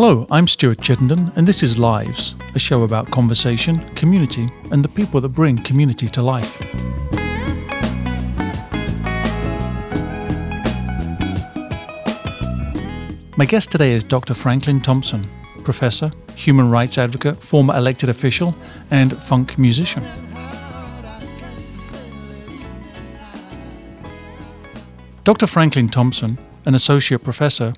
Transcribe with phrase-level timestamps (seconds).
[0.00, 4.88] Hello, I'm Stuart Chittenden, and this is Lives, a show about conversation, community, and the
[4.88, 6.60] people that bring community to life.
[13.36, 14.34] My guest today is Dr.
[14.34, 15.28] Franklin Thompson,
[15.64, 18.54] professor, human rights advocate, former elected official,
[18.92, 20.04] and funk musician.
[25.24, 25.48] Dr.
[25.48, 27.72] Franklin Thompson, an associate professor,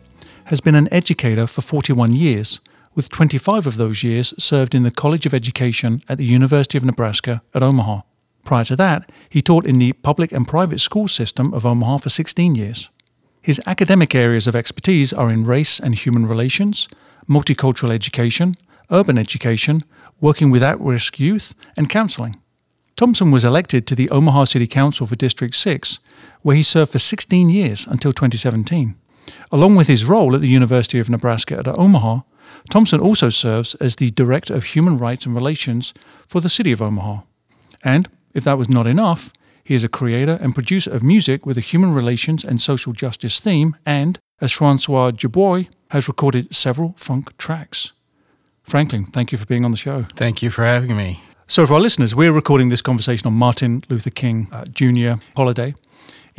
[0.47, 2.61] has been an educator for 41 years,
[2.95, 6.85] with 25 of those years served in the College of Education at the University of
[6.85, 8.01] Nebraska at Omaha.
[8.45, 12.11] Prior to that, he taught in the public and private school system of Omaha for
[12.11, 12.91] 16 years.
[13.43, 16.89] His academic areas of expertise are in race and human relations,
[17.29, 18.55] multicultural education,
[18.91, 19.83] urban education,
[20.21, 22.37] working with at risk youth, and counseling.
[22.97, 26.01] Thompson was elected to the Omaha City Council for District 6,
[26.43, 28.95] where he served for 16 years until 2017.
[29.53, 32.21] Along with his role at the University of Nebraska at Omaha,
[32.71, 35.95] Thompson also serves as the Director of Human Rights and Relations
[36.27, 37.21] for the City of Omaha.
[37.83, 39.33] And, if that was not enough,
[39.65, 43.41] he is a creator and producer of music with a human relations and social justice
[43.41, 47.93] theme, and, as Francois Dubois, has recorded several funk tracks.
[48.63, 50.03] Franklin, thank you for being on the show.
[50.03, 51.21] Thank you for having me.
[51.47, 55.15] So, for our listeners, we're recording this conversation on Martin Luther King uh, Jr.
[55.37, 55.75] holiday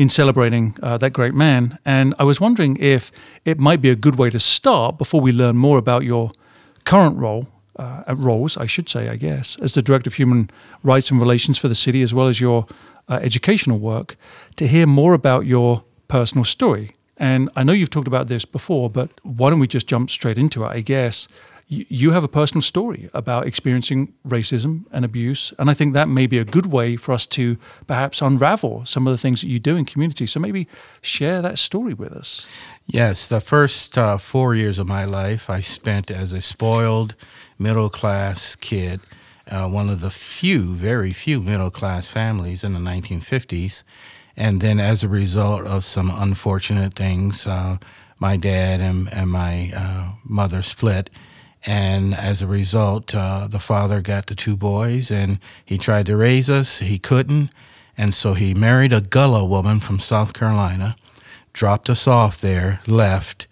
[0.02, 1.78] in celebrating uh, that great man.
[1.86, 3.12] And I was wondering if
[3.46, 6.32] it might be a good way to start before we learn more about your
[6.86, 10.50] current role, uh, roles, I should say, I guess, as the Director of Human
[10.82, 12.66] Rights and Relations for the city, as well as your
[13.10, 14.16] uh, educational work,
[14.56, 16.90] to hear more about your personal story.
[17.18, 20.40] And I know you've talked about this before, but why don't we just jump straight
[20.40, 20.70] into it?
[20.70, 21.28] I guess
[21.74, 25.54] you have a personal story about experiencing racism and abuse.
[25.58, 29.08] And I think that may be a good way for us to perhaps unravel some
[29.08, 30.28] of the things that you do in community.
[30.28, 30.68] So maybe
[31.02, 32.46] share that story with us.
[32.88, 37.16] Yes, the first uh, four years of my life I spent as a spoiled
[37.58, 39.00] middle class kid,
[39.50, 43.84] uh, one of the few, very few middle class families in the 1950s.
[44.36, 47.78] And then as a result of some unfortunate things, uh,
[48.20, 51.10] my dad and, and my uh, mother split
[51.66, 56.18] and as a result, uh, the father got the two boys and he tried to
[56.18, 56.80] raise us.
[56.80, 57.52] He couldn't.
[57.98, 60.96] And so he married a Gullah woman from South Carolina,
[61.54, 63.48] dropped us off there, left.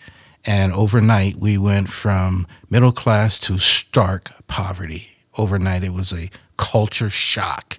[0.46, 5.10] And overnight, we went from middle class to stark poverty.
[5.38, 7.78] Overnight, it was a culture shock.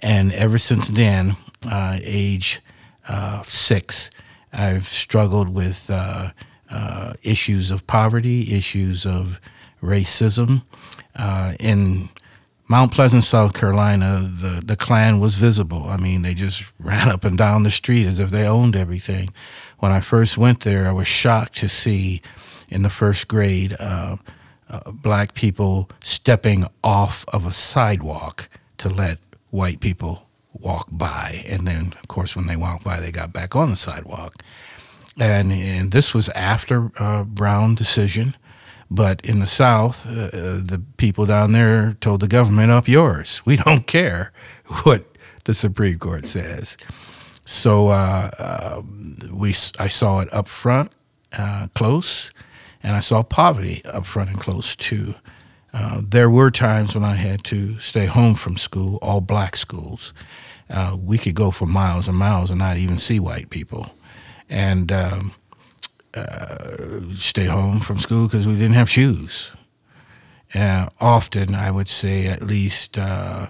[0.00, 1.36] And ever since then,
[1.70, 2.60] uh, age
[3.08, 4.10] uh, six,
[4.52, 5.88] I've struggled with
[6.74, 9.40] uh, issues of poverty, issues of
[9.82, 10.64] racism.
[11.16, 12.08] Uh, in
[12.68, 15.84] Mount Pleasant, South Carolina, the, the Klan was visible.
[15.84, 19.28] I mean, they just ran up and down the street as if they owned everything.
[19.78, 22.22] When I first went there, I was shocked to see
[22.68, 24.16] in the first grade uh,
[24.68, 28.48] uh, black people stepping off of a sidewalk
[28.78, 29.18] to let
[29.50, 31.44] white people walk by.
[31.46, 34.42] And then, of course, when they walked by, they got back on the sidewalk.
[35.18, 38.36] And, and this was after uh, Brown decision.
[38.90, 40.30] But in the South, uh, uh,
[40.62, 43.42] the people down there told the government, up yours.
[43.44, 44.32] We don't care
[44.82, 45.04] what
[45.44, 46.76] the Supreme Court says.
[47.44, 48.82] So uh, uh,
[49.32, 50.92] we, I saw it up front,
[51.36, 52.30] uh, close,
[52.82, 55.14] and I saw poverty up front and close too.
[55.72, 60.14] Uh, there were times when I had to stay home from school, all black schools.
[60.96, 63.90] we could go for miles and miles and not even see white people.
[64.48, 65.32] And um,
[66.14, 69.52] uh, stay home from school because we didn't have shoes.
[70.54, 73.48] Uh, often, I would say at least, uh,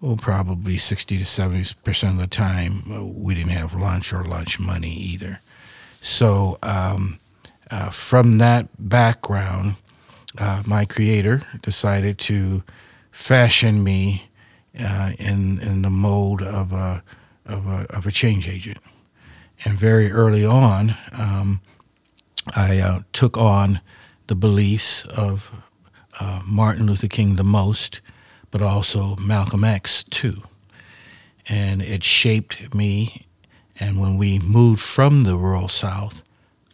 [0.00, 4.22] well, probably 60 to 70 percent of the time, uh, we didn't have lunch or
[4.24, 5.40] lunch money either.
[6.00, 7.18] So, um,
[7.70, 9.76] uh, from that background,
[10.38, 12.62] uh, my creator decided to
[13.10, 14.28] fashion me
[14.74, 17.02] in in the mold of a
[17.46, 18.78] of a, of a change agent.
[19.64, 21.60] And very early on, um,
[22.56, 23.80] I uh, took on
[24.26, 25.52] the beliefs of
[26.18, 28.00] uh, Martin Luther King the most,
[28.50, 30.42] but also Malcolm X too.
[31.48, 33.26] And it shaped me.
[33.78, 36.22] And when we moved from the rural South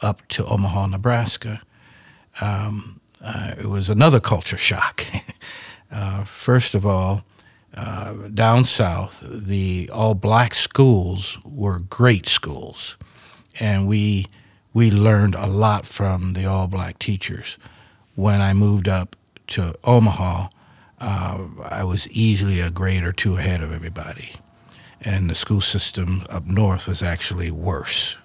[0.02, 1.62] up to Omaha, Nebraska,
[2.40, 5.04] um, uh, it was another culture shock.
[5.88, 7.22] Uh, first of all,
[7.76, 12.96] uh, down south, the all black schools were great schools.
[13.60, 14.26] And we
[14.72, 17.58] we learned a lot from the all black teachers.
[18.14, 19.16] When I moved up
[19.48, 20.48] to Omaha,
[21.00, 24.32] uh, I was easily a grade or two ahead of everybody.
[25.00, 28.16] And the school system up north was actually worse.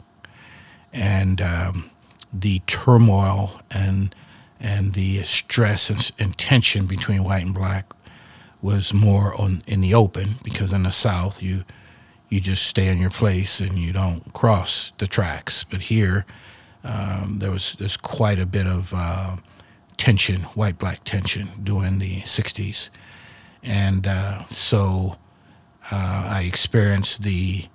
[0.94, 1.92] And um,
[2.33, 4.15] the turmoil and
[4.59, 7.94] and the stress and, and tension between white and black
[8.61, 11.63] was more on in the open because in the South you
[12.29, 15.65] you just stay in your place and you don't cross the tracks.
[15.69, 16.25] But here
[16.83, 19.37] um, there was there's quite a bit of uh,
[19.97, 22.89] tension, white black tension during the '60s,
[23.63, 25.17] and uh, so
[25.91, 27.65] uh, I experienced the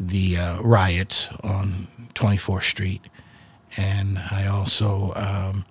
[0.00, 3.02] the uh, riots on 24th Street,
[3.76, 5.64] and I also um,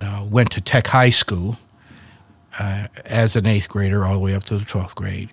[0.00, 1.58] uh, went to Tech High School
[2.58, 5.30] uh, as an eighth grader all the way up to the 12th grade.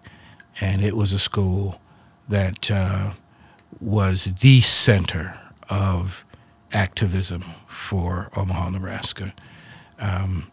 [0.61, 1.79] And it was a school
[2.29, 3.11] that uh,
[3.79, 5.39] was the center
[5.69, 6.25] of
[6.71, 9.33] activism for Omaha, Nebraska.
[9.99, 10.51] Um,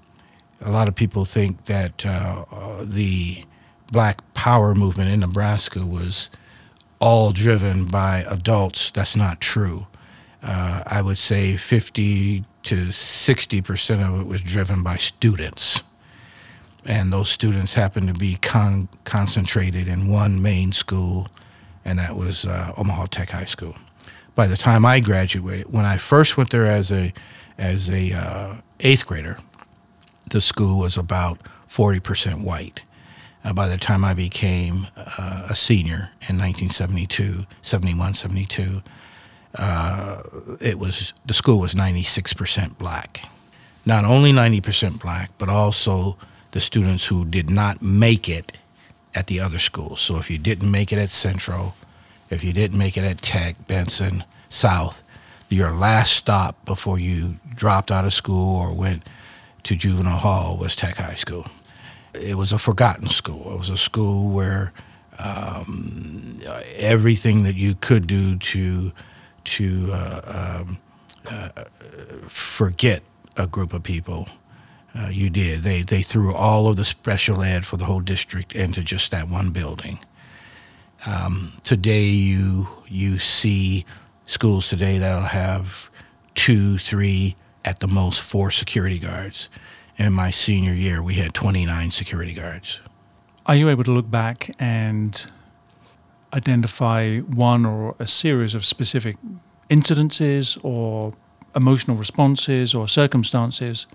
[0.61, 2.44] a lot of people think that uh,
[2.82, 3.44] the
[3.93, 6.31] black power movement in Nebraska was
[7.00, 8.90] all driven by adults.
[8.90, 9.87] That's not true.
[10.43, 15.82] Uh, I would say 50 to 60 percent of it was driven by students
[16.85, 21.29] and those students happened to be con- concentrated in one main school,
[21.85, 23.75] and that was uh, Omaha Tech High School.
[24.35, 27.12] By the time I graduated, when I first went there as a
[27.59, 29.37] as a uh, eighth grader,
[30.31, 31.38] the school was about
[31.69, 32.82] 40% white.
[33.44, 38.82] Uh, by the time I became uh, a senior in 1972, 71, 72,
[39.59, 40.23] uh,
[40.61, 43.25] it was the school was 96% black.
[43.87, 46.17] Not only 90% black, but also
[46.52, 48.52] the students who did not make it
[49.14, 50.00] at the other schools.
[50.00, 51.75] So if you didn't make it at Central,
[52.31, 55.02] if you didn't make it at Tech, Benson, South,
[55.49, 59.08] your last stop before you dropped out of school or went
[59.64, 61.47] to juvenile hall was Tech High School.
[62.14, 63.53] It was a forgotten school.
[63.53, 64.73] It was a school where
[65.19, 66.38] um,
[66.76, 68.93] everything that you could do to
[69.43, 70.79] to uh, um,
[71.31, 71.49] uh,
[72.26, 73.03] forget
[73.37, 74.29] a group of people
[74.98, 75.62] uh, you did.
[75.62, 79.28] They they threw all of the special ed for the whole district into just that
[79.28, 79.98] one building.
[81.06, 83.84] Um, today, you you see
[84.26, 85.90] schools today that'll have
[86.34, 89.48] two, three, at the most four security guards.
[89.96, 92.81] In my senior year, we had 29 security guards.
[93.46, 95.26] Are you able to look back and
[96.32, 99.16] identify one or a series of specific
[99.69, 101.12] incidences or
[101.54, 103.86] emotional responses or circumstances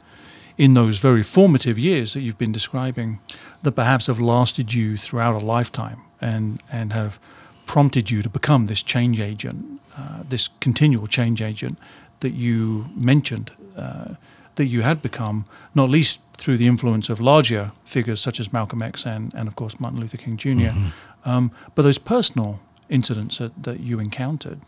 [0.58, 3.20] in those very formative years that you've been describing
[3.64, 7.20] that perhaps have lasted you throughout a lifetime and, and have
[7.66, 11.78] prompted you to become this change agent, uh, this continual change agent
[12.22, 14.16] that you mentioned uh,
[14.56, 18.82] that you had become, not least through the influence of larger figures such as Malcolm
[18.82, 21.30] X and, and of course, Martin Luther King junior mm-hmm.
[21.30, 22.60] um, but those personal
[22.90, 24.62] incidents that, that you encountered.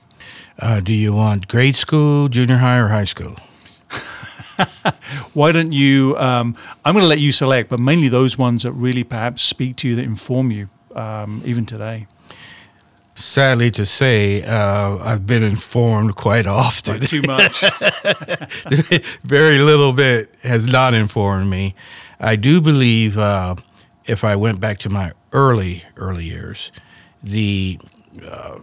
[0.60, 3.36] Uh, do you want grade school, junior high, or high school?
[5.34, 6.18] Why don't you?
[6.18, 9.76] Um, I'm going to let you select, but mainly those ones that really perhaps speak
[9.78, 12.08] to you, that inform you, um, even today.
[13.16, 17.02] Sadly to say, uh, I've been informed quite often.
[17.02, 17.62] too much.
[19.24, 21.74] Very little bit has not informed me.
[22.20, 23.56] I do believe, uh,
[24.06, 26.72] if I went back to my early, early years,
[27.24, 27.80] the
[28.30, 28.60] uh,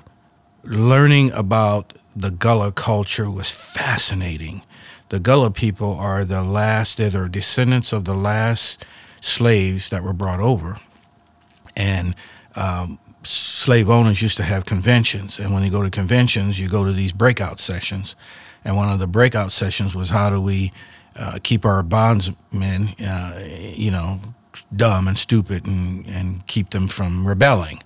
[0.63, 4.63] learning about the Gullah culture was fascinating
[5.09, 8.85] the Gullah people are the last, they're descendants of the last
[9.21, 10.79] slaves that were brought over.
[11.77, 12.15] And
[12.57, 15.39] um, slave owners used to have conventions.
[15.39, 18.17] And when you go to conventions, you go to these breakout sessions.
[18.65, 20.73] And one of the breakout sessions was how do we
[21.17, 23.41] uh, keep our bondsmen, uh,
[23.75, 24.21] you know,
[24.75, 27.83] dumb and stupid and, and keep them from rebelling.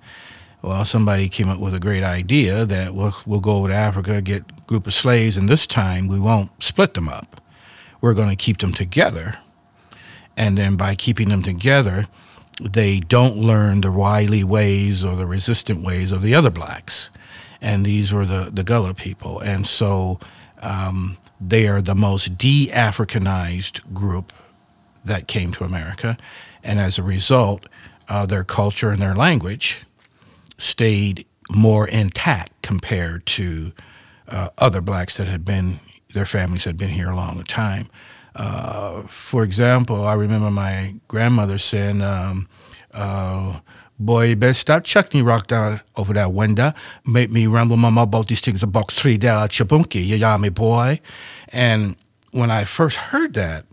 [0.62, 4.20] Well, somebody came up with a great idea that we'll, we'll go over to Africa,
[4.20, 7.40] get group of slaves, and this time we won't split them up.
[8.00, 9.38] We're going to keep them together.
[10.36, 12.06] And then by keeping them together,
[12.60, 17.10] they don't learn the wily ways or the resistant ways of the other blacks.
[17.60, 19.40] And these were the, the Gullah people.
[19.40, 20.20] And so
[20.62, 24.32] um, they are the most de Africanized group
[25.04, 26.16] that came to America.
[26.62, 27.66] And as a result,
[28.08, 29.84] uh, their culture and their language
[30.56, 33.72] stayed more intact compared to
[34.28, 35.80] uh, other blacks that had been,
[36.14, 37.88] their families had been here a long time.
[38.34, 42.48] Uh, for example, I remember my grandmother saying, um,
[42.92, 43.60] uh,
[44.00, 46.72] Boy, you better stop chucking rock down over that window.
[47.04, 51.00] Make me ramble mama about these things about three chabunki, you yah me boy.
[51.48, 51.96] And
[52.30, 53.64] when I first heard that,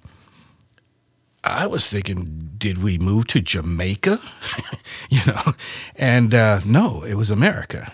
[1.43, 4.17] I was thinking, did we move to Jamaica?
[5.11, 5.41] you know,
[5.95, 7.93] and uh, no, it was America.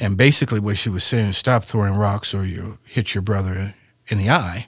[0.00, 3.74] And basically, what she was saying is stop throwing rocks or you hit your brother
[4.08, 4.66] in the eye.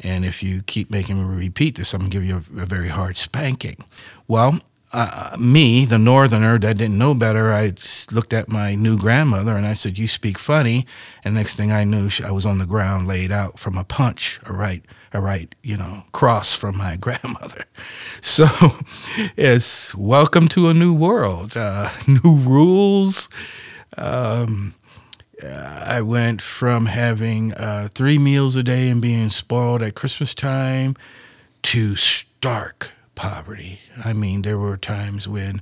[0.00, 2.66] And if you keep making me repeat this, I'm going to give you a, a
[2.66, 3.76] very hard spanking.
[4.26, 4.60] Well,
[4.94, 7.72] uh, me, the northerner that didn't know better, I
[8.10, 10.86] looked at my new grandmother and I said, "You speak funny."
[11.24, 14.38] And next thing I knew, I was on the ground, laid out from a punch,
[14.44, 17.64] a right, a right, you know, cross from my grandmother.
[18.20, 18.46] So,
[19.36, 23.30] it's welcome to a new world, uh, new rules.
[23.96, 24.74] Um,
[25.44, 30.94] I went from having uh, three meals a day and being spoiled at Christmas time
[31.62, 33.80] to stark poverty.
[34.04, 35.60] I mean, there were times when,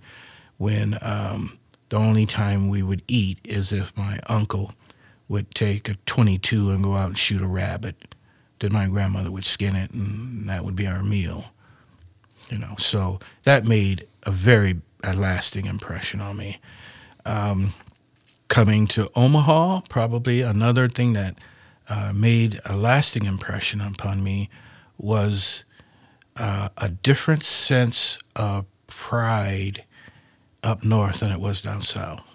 [0.59, 1.59] when um,
[1.89, 4.73] the only time we would eat is if my uncle
[5.29, 8.15] would take a 22 and go out and shoot a rabbit.
[8.59, 11.47] Then my grandmother would skin it, and that would be our meal.
[12.51, 16.59] You know, so that made a very a lasting impression on me.
[17.25, 17.73] Um,
[18.51, 21.37] coming to Omaha, probably another thing that
[21.89, 24.51] uh, made a lasting impression upon me
[24.99, 25.65] was
[26.37, 29.85] uh, a different sense of pride
[30.65, 32.27] up north than it was down south.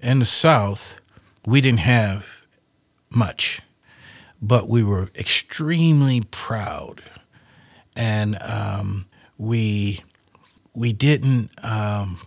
[0.00, 1.00] In the south,
[1.44, 2.46] we didn't have
[3.10, 3.60] much,
[4.40, 7.02] but we were extremely proud,
[7.96, 10.00] and um, we
[10.74, 12.20] we didn't um,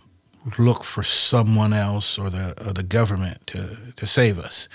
[0.58, 4.68] look for someone else or the or the government to to save us.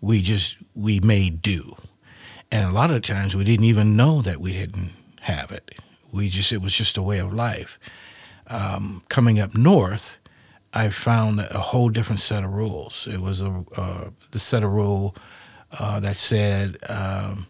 [0.00, 1.76] We just we made do,
[2.52, 5.74] and a lot of times we didn't even know that we didn't have it.
[6.12, 7.78] We just it was just a way of life.
[8.48, 10.18] Um, coming up north,
[10.72, 13.08] I found a whole different set of rules.
[13.10, 15.16] It was a uh, the set of rule
[15.78, 17.46] uh, that said, um,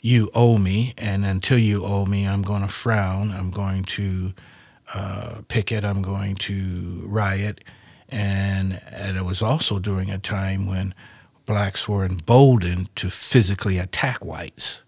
[0.00, 3.32] "You owe me, and until you owe me, I'm going to frown.
[3.32, 4.32] I'm going to
[4.94, 5.84] uh, picket.
[5.84, 7.62] I'm going to riot."
[8.10, 10.94] And, and it was also during a time when
[11.44, 14.82] blacks were emboldened to physically attack whites.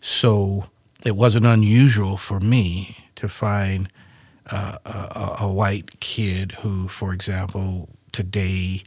[0.00, 0.66] So
[1.04, 3.88] it wasn't unusual for me to find
[4.50, 8.82] uh, a, a, white kid who, for example, today,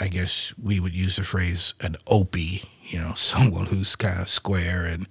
[0.00, 4.28] I guess we would use the phrase an opie, you know, someone who's kind of
[4.28, 5.06] square and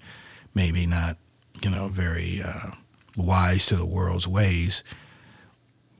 [0.55, 1.17] maybe not,
[1.63, 2.71] you know, very uh,
[3.17, 4.83] wise to the world's ways.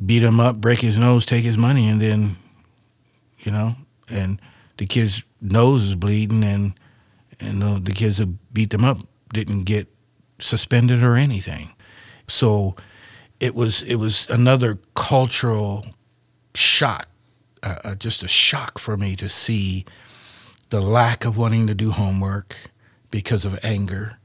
[0.04, 2.38] Beat him up, break his nose, take his money, and then,
[3.40, 3.76] you know,
[4.10, 4.40] and
[4.78, 6.74] the kid's nose is bleeding, and
[7.40, 9.00] and the, the kids who beat them up
[9.34, 9.88] didn't get
[10.40, 11.74] suspended or anything.
[12.28, 12.76] So
[13.40, 15.86] it was it was another cultural
[16.54, 17.08] shock,
[17.64, 19.86] uh, uh, just a shock for me to see
[20.70, 22.56] the lack of wanting to do homework
[23.10, 24.18] because of anger,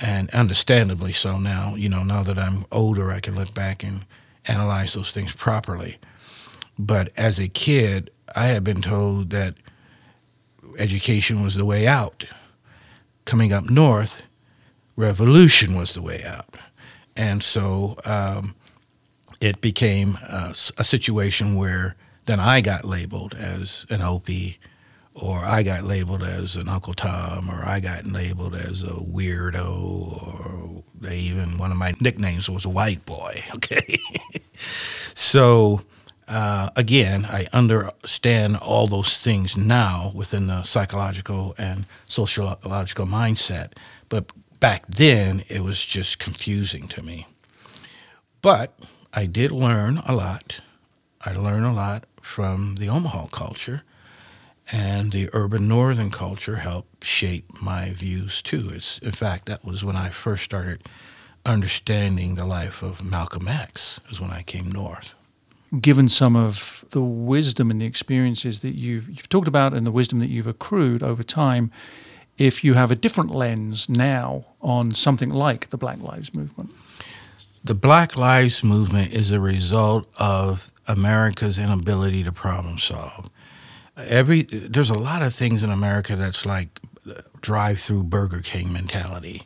[0.00, 1.38] and understandably so.
[1.38, 4.04] Now you know now that I'm older, I can look back and
[4.46, 5.98] analyze those things properly.
[6.78, 9.54] But as a kid, I had been told that
[10.78, 12.24] education was the way out.
[13.24, 14.22] Coming up north,
[14.96, 16.56] revolution was the way out.
[17.16, 18.54] And so um,
[19.40, 24.58] it became a, a, situation where then I got labeled as an Opie,
[25.20, 29.68] or I got labeled as an Uncle Tom, or I got labeled as a weirdo,
[30.22, 33.42] or they even one of my nicknames was a white boy.
[33.54, 33.98] Okay,
[35.14, 35.82] so.
[36.30, 43.72] Uh, again, I understand all those things now within the psychological and sociological mindset.
[44.10, 47.26] But back then it was just confusing to me.
[48.42, 48.78] But
[49.14, 50.60] I did learn a lot.
[51.24, 53.82] I learned a lot from the Omaha culture,
[54.70, 58.70] and the urban northern culture helped shape my views too.
[58.72, 60.88] It's, in fact, that was when I first started
[61.46, 65.14] understanding the life of Malcolm X, was when I came north.
[65.80, 69.92] Given some of the wisdom and the experiences that you've, you've talked about and the
[69.92, 71.70] wisdom that you've accrued over time,
[72.38, 76.70] if you have a different lens now on something like the Black Lives Movement?
[77.64, 83.28] The Black Lives Movement is a result of America's inability to problem solve.
[84.06, 86.68] Every there's a lot of things in America that's like
[87.40, 89.42] drive-through Burger King mentality.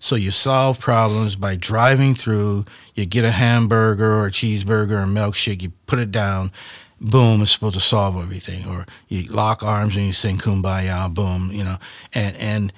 [0.00, 2.66] So you solve problems by driving through.
[2.94, 5.62] You get a hamburger or a cheeseburger or milkshake.
[5.62, 6.52] You put it down,
[7.00, 8.66] boom, it's supposed to solve everything.
[8.68, 11.76] Or you lock arms and you sing kumbaya, boom, you know.
[12.12, 12.72] And, and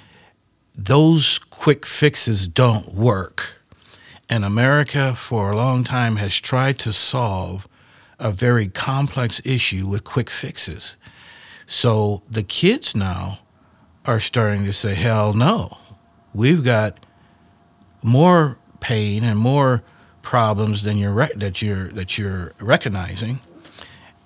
[0.76, 3.60] those quick fixes don't work.
[4.28, 7.66] And America, for a long time, has tried to solve
[8.20, 10.96] a very complex issue with quick fixes.
[11.66, 13.38] So the kids now
[14.04, 15.78] are starting to say, hell no.
[16.34, 17.04] We've got
[18.02, 19.82] more pain and more
[20.22, 23.40] problems than you're re- that you're that you're recognizing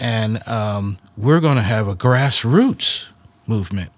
[0.00, 3.10] and um, we're going to have a grassroots
[3.46, 3.92] movement,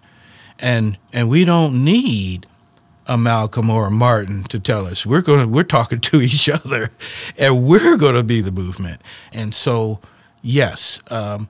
[0.59, 2.47] and and we don't need
[3.07, 6.49] a Malcolm or a Martin to tell us we're going to we're talking to each
[6.49, 6.91] other,
[7.39, 9.01] and we're going to be the movement.
[9.33, 10.01] And so,
[10.43, 11.49] yes, um,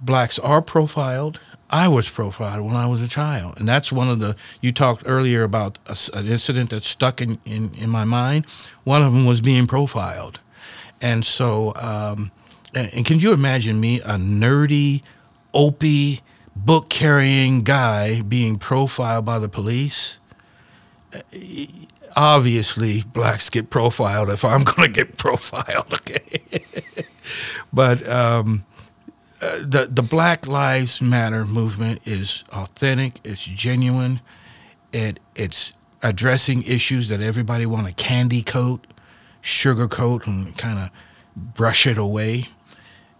[0.00, 1.40] blacks are profiled.
[1.70, 4.36] I was profiled when I was a child, and that's one of the.
[4.62, 8.46] You talked earlier about a, an incident that stuck in, in in my mind.
[8.84, 10.40] One of them was being profiled,
[11.00, 11.74] and so.
[11.76, 12.32] Um,
[12.74, 15.02] and, and can you imagine me, a nerdy,
[15.54, 16.20] opie,
[16.54, 20.18] book carrying guy, being profiled by the police?
[22.16, 25.94] obviously blacks get profiled if I'm going to get profiled.
[25.94, 26.42] Okay,
[27.72, 28.64] but um,
[29.40, 33.20] the the Black Lives Matter movement is authentic.
[33.24, 34.20] It's genuine.
[34.92, 38.86] It it's addressing issues that everybody want to candy coat,
[39.42, 40.90] sugarcoat, and kind of
[41.36, 42.44] brush it away.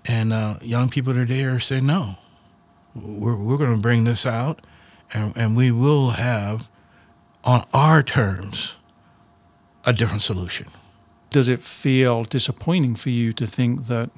[0.07, 2.17] And uh, young people today are saying no.
[2.95, 4.67] We're we're going to bring this out,
[5.13, 6.69] and and we will have
[7.45, 8.75] on our terms
[9.87, 10.67] a different solution.
[11.31, 14.11] Does it feel disappointing for you to think that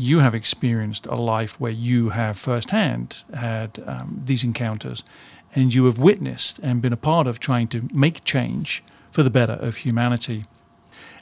[0.00, 5.04] you have experienced a life where you have firsthand had um, these encounters
[5.54, 9.30] and you have witnessed and been a part of trying to make change for the
[9.30, 10.44] better of humanity?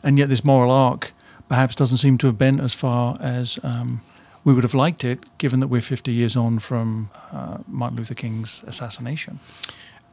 [0.02, 1.12] And yet, this moral arc
[1.48, 4.02] perhaps doesn't seem to have been as far as um,
[4.44, 8.14] we would have liked it, given that we're 50 years on from uh, Martin Luther
[8.14, 9.40] King's assassination.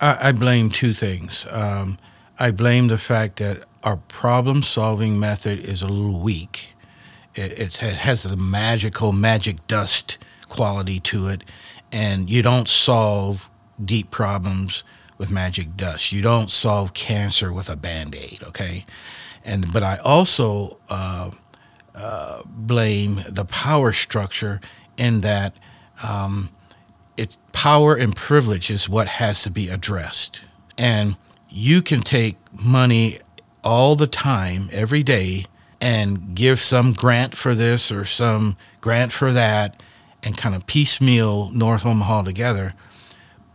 [0.01, 1.45] I, I blame two things.
[1.51, 1.97] Um,
[2.39, 6.74] I blame the fact that our problem solving method is a little weak.
[7.35, 10.17] It, it has a magical, magic dust
[10.49, 11.43] quality to it,
[11.91, 13.49] and you don't solve
[13.83, 14.83] deep problems
[15.17, 16.11] with magic dust.
[16.11, 18.85] You don't solve cancer with a band aid, okay?
[19.43, 21.31] And but I also uh,
[21.93, 24.59] uh, blame the power structure
[24.97, 25.55] in that
[26.03, 26.49] um,
[27.17, 30.41] it's power and privilege is what has to be addressed.
[30.77, 31.15] And
[31.49, 33.19] you can take money
[33.63, 35.45] all the time, every day,
[35.85, 39.83] and give some grant for this or some grant for that
[40.23, 42.73] and kind of piecemeal North Omaha together.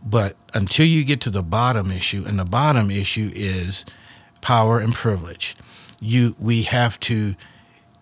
[0.01, 3.85] But until you get to the bottom issue, and the bottom issue is
[4.39, 5.57] power and privilege,
[5.99, 7.35] you we have to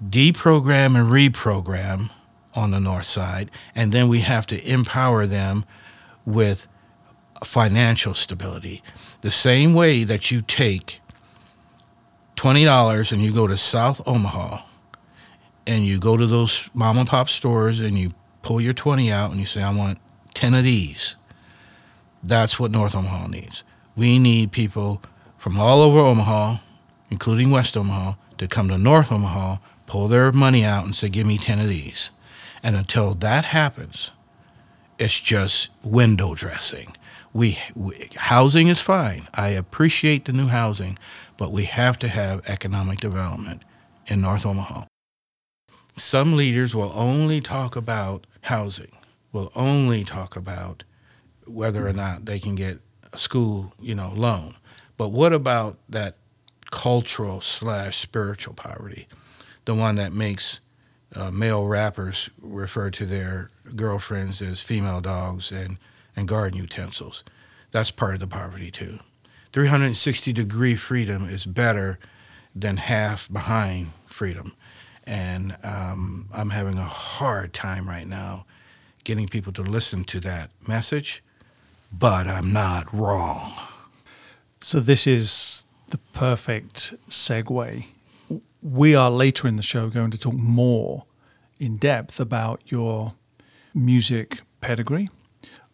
[0.08, 2.12] deprogram and reprogram
[2.54, 5.66] on the north side, and then we have to empower them
[6.24, 6.68] with
[7.44, 8.84] financial stability.
[9.22, 10.99] The same way that you take
[12.40, 14.60] $20 and you go to South Omaha
[15.68, 19.32] and you go to those mom and pop stores and you pull your 20 out
[19.32, 20.00] and you say, I want
[20.36, 21.18] 10 of these.
[22.24, 23.66] That's what North Omaha needs.
[23.98, 25.02] We need people
[25.38, 26.58] from all over Omaha,
[27.10, 31.28] including West Omaha, to come to North Omaha, pull their money out and say, Give
[31.28, 32.10] me 10 of these.
[32.64, 34.12] And until that happens,
[34.98, 36.96] it's just window dressing.
[37.34, 39.28] We, we, housing is fine.
[39.34, 40.98] I appreciate the new housing,
[41.40, 43.64] but we have to have economic development
[44.08, 44.84] in North Omaha.
[45.96, 48.92] Some leaders will only talk about housing,
[49.32, 50.84] will only talk about
[51.48, 52.80] whether or not they can get
[53.14, 54.56] a school, you know, loan.
[54.98, 56.18] But what about that
[56.72, 59.08] cultural slash spiritual poverty,
[59.64, 60.60] the one that makes
[61.16, 63.48] uh, male rappers refer to their
[63.78, 65.78] girlfriends as female dogs and,
[66.18, 67.24] and garden utensils.
[67.72, 69.00] That's part of the poverty too.
[69.54, 72.00] 360 degree freedom is better
[72.56, 74.54] than half behind freedom.
[75.06, 78.46] And um, I'm having a hard time right now
[79.04, 81.24] getting people to listen to that message,
[81.92, 83.54] but I'm not wrong.
[84.62, 87.86] So, this is the perfect segue
[88.62, 91.06] we are later in the show going to talk more
[91.60, 93.14] in depth about your
[93.74, 95.08] music pedigree.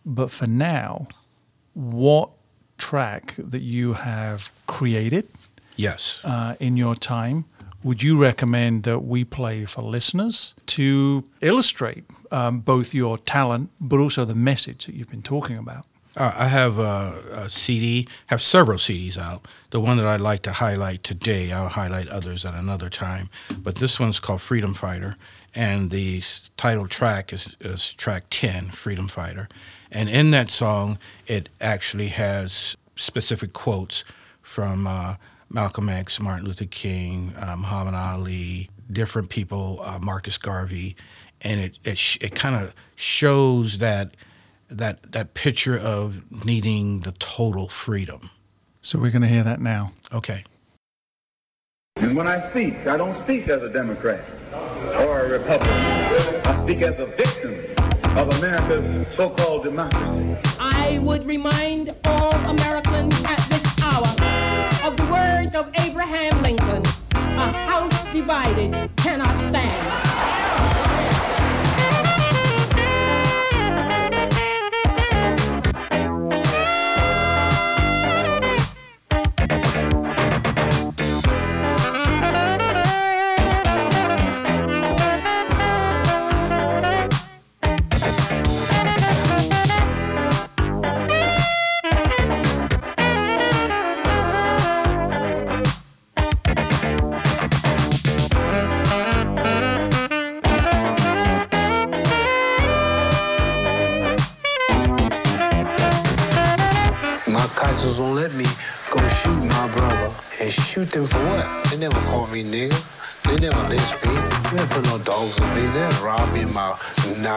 [0.05, 1.07] But for now,
[1.73, 2.31] what
[2.77, 5.27] track that you have created
[5.75, 7.45] yes uh, in your time
[7.83, 13.99] would you recommend that we play for listeners to illustrate um, both your talent but
[13.99, 15.85] also the message that you've been talking about
[16.17, 19.45] uh, I have a, a, CD, have several CDs out.
[19.71, 23.29] The one that I'd like to highlight today, I'll highlight others at another time.
[23.57, 25.17] But this one's called Freedom Fighter,
[25.53, 26.23] and the
[26.55, 29.49] title track is, is track 10, Freedom Fighter.
[29.91, 34.03] And in that song, it actually has specific quotes
[34.41, 35.15] from uh,
[35.49, 40.95] Malcolm X, Martin Luther King, uh, Muhammad Ali, different people, uh, Marcus Garvey,
[41.41, 44.15] and it it, sh- it kind of shows that
[44.69, 48.29] that that picture of needing the total freedom.
[48.81, 49.93] So we're going to hear that now.
[50.13, 50.43] Okay.
[51.97, 54.23] And when I speak, I don't speak as a Democrat
[55.07, 55.73] or a Republican.
[56.45, 57.64] I speak as a victim
[58.15, 60.37] of America's so-called democracy.
[60.59, 64.07] I would remind all Americans at this hour
[64.87, 70.44] of the words of Abraham Lincoln, a house divided cannot stand.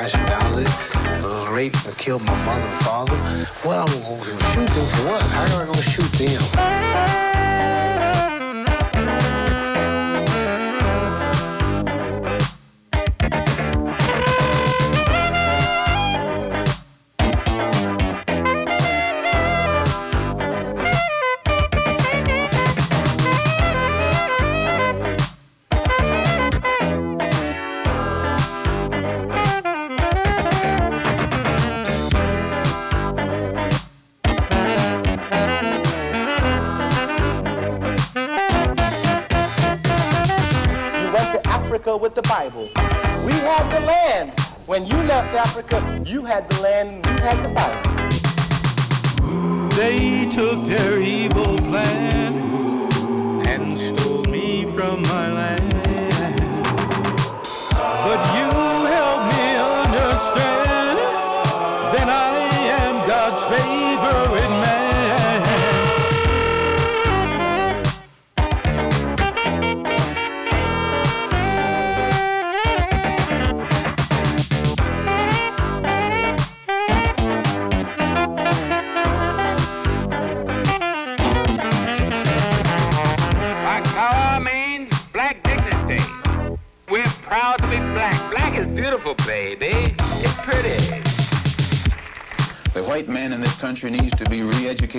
[0.02, 0.66] Nationality.
[1.24, 3.16] uh, Raped and killed my mother and father.
[3.64, 5.22] What I'm gonna shoot them for what?
[5.22, 7.17] How am I gonna shoot them?
[63.48, 64.67] Favorite man.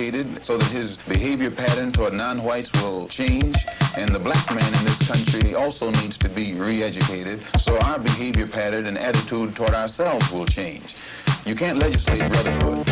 [0.00, 3.56] Be re-educated so that his behavior pattern toward non-whites will change.
[3.98, 8.46] And the black man in this country also needs to be re-educated so our behavior
[8.46, 10.96] pattern and attitude toward ourselves will change.
[11.44, 12.86] You can't legislate brotherhood.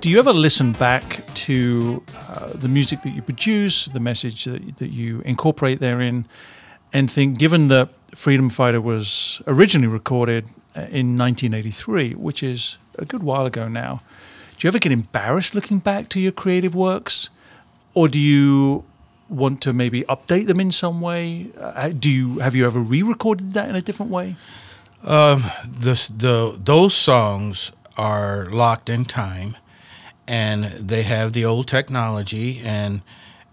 [0.00, 4.76] Do you ever listen back to uh, the music that you produce, the message that,
[4.76, 6.26] that you incorporate therein,
[6.92, 10.44] and think, given that Freedom Fighter was originally recorded
[10.76, 14.02] uh, in 1983, which is a good while ago now,
[14.58, 17.30] do you ever get embarrassed looking back to your creative works?
[17.94, 18.84] Or do you
[19.30, 21.46] want to maybe update them in some way?
[21.58, 24.36] Uh, do you have you ever re-recorded that in a different way?
[25.66, 29.56] this the those songs are locked in time
[30.28, 33.00] and they have the old technology and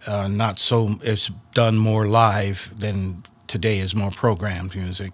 [0.06, 5.14] uh, not so it's done more live than today is more programmed music.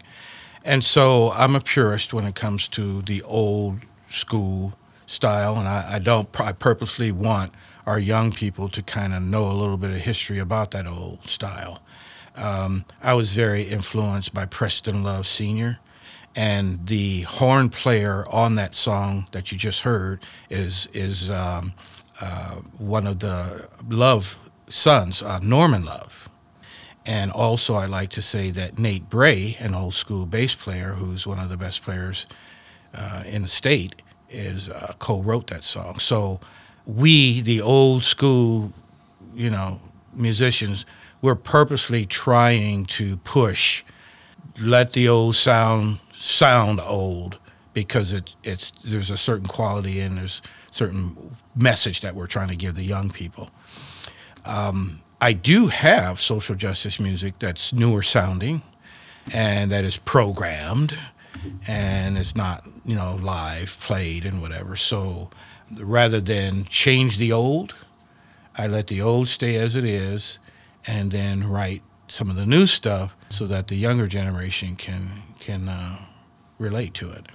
[0.66, 4.74] And so i'm a purist when it comes to the old school
[5.06, 7.52] style and i, I don't i purposely want
[7.88, 11.28] our young people to kind of know a little bit of history about that old
[11.28, 11.82] style.
[12.36, 15.80] Um, i was very influenced by preston love senior
[16.36, 21.74] and the horn player on that song that you just heard is is um,
[22.22, 24.38] uh, one of the Love
[24.70, 26.30] sons, uh, Norman Love.
[27.06, 31.26] And also, I like to say that Nate Bray, an old school bass player who's
[31.26, 32.28] one of the best players
[32.94, 35.98] uh, in the state, is uh, co-wrote that song.
[35.98, 36.40] So
[36.86, 38.72] we, the old school,
[39.34, 39.82] you know,
[40.14, 40.86] musicians,
[41.24, 43.84] we're purposely trying to push
[44.60, 47.40] let the old sound sound old
[47.74, 52.56] because it, it's there's a certain quality and there's certain message that we're trying to
[52.56, 53.50] give the young people.
[54.46, 58.62] Um, I do have social justice music that's newer sounding
[59.34, 60.98] and that is programmed
[61.68, 64.76] and it's not you know live played and whatever.
[64.76, 65.30] So
[65.80, 67.76] rather than change the old,
[68.58, 70.40] I let the old stay as it is
[70.86, 75.70] and then write some of the new stuff so that the younger generation can can
[75.70, 75.98] uh,
[76.62, 77.26] relate to it.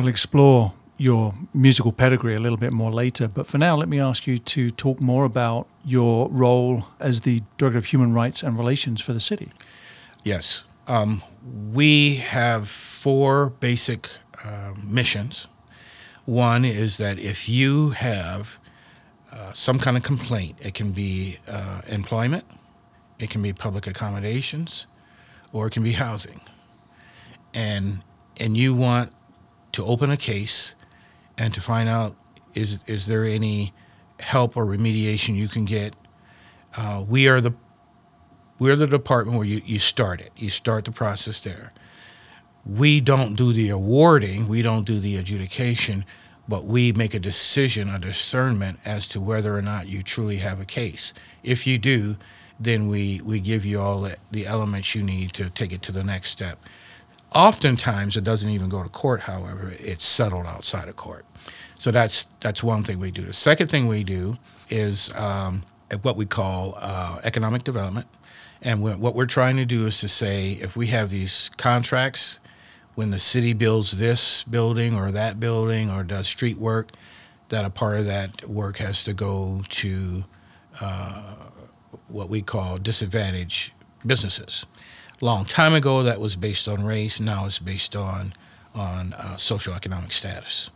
[0.00, 3.28] Explore your musical pedigree a little bit more later.
[3.28, 7.42] But for now, let me ask you to talk more about your role as the
[7.56, 9.50] Director of Human Rights and Relations for the city.
[10.22, 10.62] Yes.
[10.86, 11.22] Um,
[11.72, 14.08] we have four basic
[14.44, 15.46] uh, missions.
[16.24, 18.58] One is that if you have
[19.32, 22.44] uh, some kind of complaint, it can be uh, employment,
[23.18, 24.86] it can be public accommodations,
[25.52, 26.40] or it can be housing.
[27.54, 28.02] And,
[28.38, 29.12] and you want
[29.72, 30.74] to open a case
[31.38, 32.14] and to find out
[32.54, 33.72] is, is there any
[34.22, 35.94] help or remediation you can get.
[36.76, 37.52] Uh, we are the
[38.58, 40.30] we're the department where you, you start it.
[40.36, 41.72] You start the process there.
[42.64, 46.04] We don't do the awarding, we don't do the adjudication,
[46.46, 50.60] but we make a decision, a discernment as to whether or not you truly have
[50.60, 51.12] a case.
[51.42, 52.16] If you do,
[52.60, 55.92] then we, we give you all the, the elements you need to take it to
[55.92, 56.60] the next step.
[57.34, 61.24] Oftentimes, it doesn't even go to court, however, it's settled outside of court.
[61.78, 63.22] So that's, that's one thing we do.
[63.22, 65.62] The second thing we do is um,
[66.02, 68.06] what we call uh, economic development.
[68.64, 72.38] And what we're trying to do is to say if we have these contracts,
[72.94, 76.90] when the city builds this building or that building or does street work,
[77.48, 80.24] that a part of that work has to go to
[80.80, 81.34] uh,
[82.08, 83.72] what we call disadvantaged
[84.06, 84.64] businesses.
[85.22, 87.20] Long time ago, that was based on race.
[87.20, 88.34] Now it's based on
[88.74, 90.70] on uh, socioeconomic status.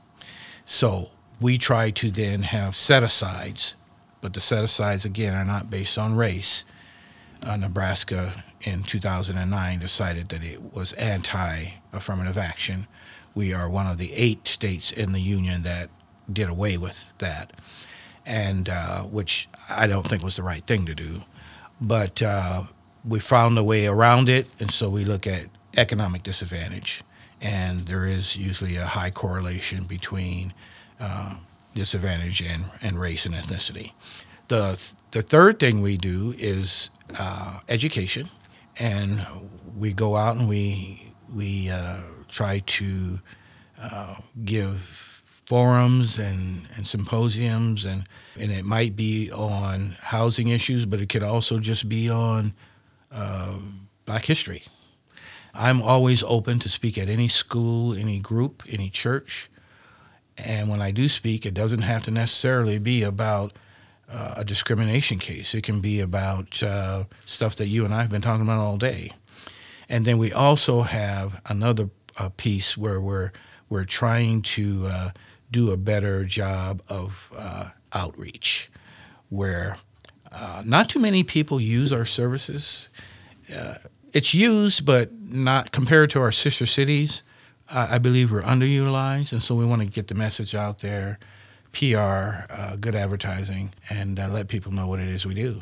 [0.64, 3.74] So we try to then have set asides,
[4.20, 6.64] but the set asides again are not based on race
[7.44, 12.86] uh, Nebraska in 2009 decided that it was anti affirmative action.
[13.34, 15.90] We are one of the eight states in the union that
[16.32, 17.52] did away with that,
[18.24, 21.22] and uh, which I don't think was the right thing to do.
[21.80, 22.62] But uh,
[23.06, 27.02] we found a way around it, and so we look at economic disadvantage,
[27.40, 30.52] and there is usually a high correlation between
[31.00, 31.34] uh,
[31.74, 33.92] disadvantage and, and race and ethnicity.
[34.48, 38.28] The, the third thing we do is uh, education,
[38.78, 39.26] and
[39.76, 43.20] we go out and we we uh, try to
[43.80, 48.06] uh, give forums and, and symposiums and
[48.38, 52.52] and it might be on housing issues, but it could also just be on
[54.04, 54.62] Black history.
[55.54, 59.50] I'm always open to speak at any school, any group, any church,
[60.38, 63.56] and when I do speak, it doesn't have to necessarily be about
[64.10, 65.54] uh, a discrimination case.
[65.54, 68.76] It can be about uh, stuff that you and I have been talking about all
[68.76, 69.12] day.
[69.88, 73.32] And then we also have another uh, piece where we're
[73.68, 75.10] we're trying to uh,
[75.50, 78.70] do a better job of uh, outreach,
[79.28, 79.76] where
[80.36, 82.88] uh, not too many people use our services.
[84.12, 87.22] it's used, but not compared to our sister cities.
[87.68, 91.18] I believe we're underutilized, and so we want to get the message out there
[91.76, 95.60] PR, uh, good advertising, and uh, let people know what it is we do.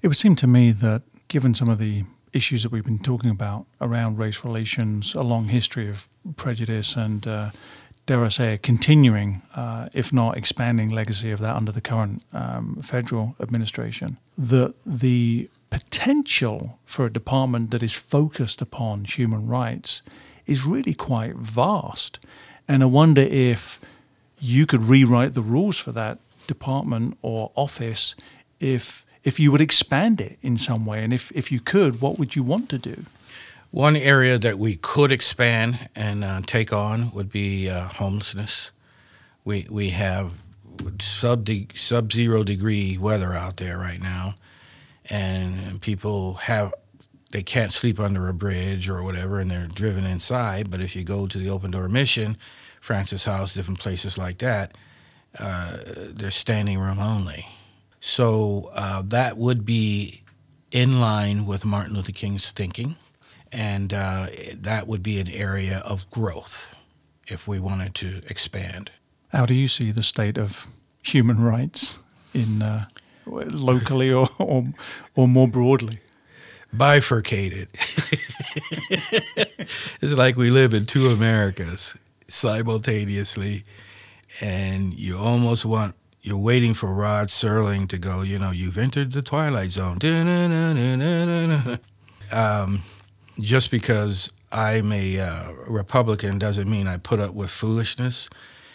[0.00, 3.30] It would seem to me that given some of the issues that we've been talking
[3.30, 7.50] about around race relations, a long history of prejudice, and uh,
[8.06, 12.24] dare I say, a continuing, uh, if not expanding, legacy of that under the current
[12.32, 20.02] um, federal administration, that the potential for a department that is focused upon human rights
[20.46, 22.18] is really quite vast.
[22.68, 23.80] And I wonder if
[24.38, 28.14] you could rewrite the rules for that department or office
[28.58, 32.18] if if you would expand it in some way and if, if you could what
[32.18, 33.04] would you want to do
[33.72, 38.70] one area that we could expand and uh, take on would be uh, homelessness.
[39.44, 40.40] We we have
[41.00, 44.34] sub sub zero degree weather out there right now
[45.10, 46.72] and people have
[47.32, 50.70] they can't sleep under a bridge or whatever and they're driven inside.
[50.70, 52.36] But if you go to the open door mission
[52.80, 54.76] Francis House, different places like that,
[55.38, 55.78] uh,
[56.10, 57.46] they're standing room only.
[58.00, 60.22] So uh, that would be
[60.72, 62.96] in line with Martin Luther King's thinking,
[63.52, 66.74] and uh, that would be an area of growth
[67.28, 68.90] if we wanted to expand.
[69.30, 70.66] How do you see the state of
[71.02, 71.98] human rights
[72.34, 72.86] in uh,
[73.26, 74.64] locally or, or,
[75.14, 75.98] or more broadly?
[76.72, 77.68] Bifurcated.
[80.00, 83.64] it's like we live in two Americas simultaneously,
[84.40, 88.22] and you almost want you're waiting for Rod Serling to go.
[88.22, 89.98] You know, you've entered the twilight zone.
[92.34, 92.82] Um,
[93.40, 98.28] just because I'm a uh, Republican doesn't mean I put up with foolishness.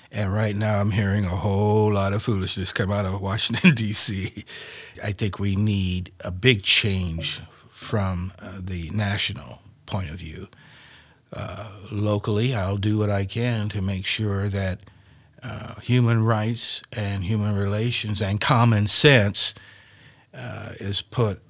[0.10, 4.46] And right now, I'm hearing a whole lot of foolishness come out of Washington, D.C.
[5.04, 10.48] I think we need a big change from uh, the national point of view
[11.34, 14.80] uh, locally, I'll do what I can to make sure that
[15.43, 19.54] uh, human rights and human relations and common sense
[20.34, 21.41] uh, is put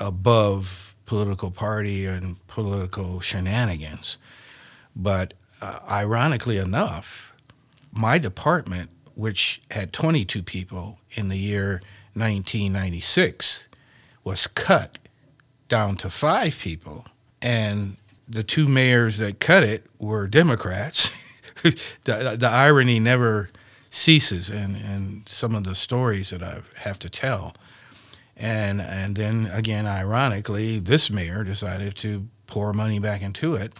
[0.00, 4.16] above political party and political shenanigans.
[4.96, 7.34] But uh, ironically enough,
[7.92, 11.82] my department, which had 22 people in the year
[12.14, 13.64] 1996,
[14.24, 14.98] was cut
[15.68, 17.06] down to five people.
[17.42, 17.96] And
[18.28, 21.10] the two mayors that cut it were Democrats.
[21.62, 23.50] the, the irony never
[23.90, 27.54] ceases, and, and some of the stories that I have to tell.
[28.36, 33.72] And, and then again, ironically, this mayor decided to pour money back into it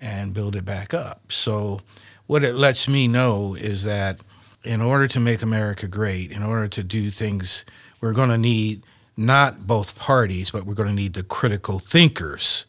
[0.00, 1.32] and build it back up.
[1.32, 1.80] So,
[2.26, 4.20] what it lets me know is that
[4.62, 7.64] in order to make America great, in order to do things,
[8.00, 8.82] we're going to need
[9.16, 12.66] not both parties, but we're going to need the critical thinkers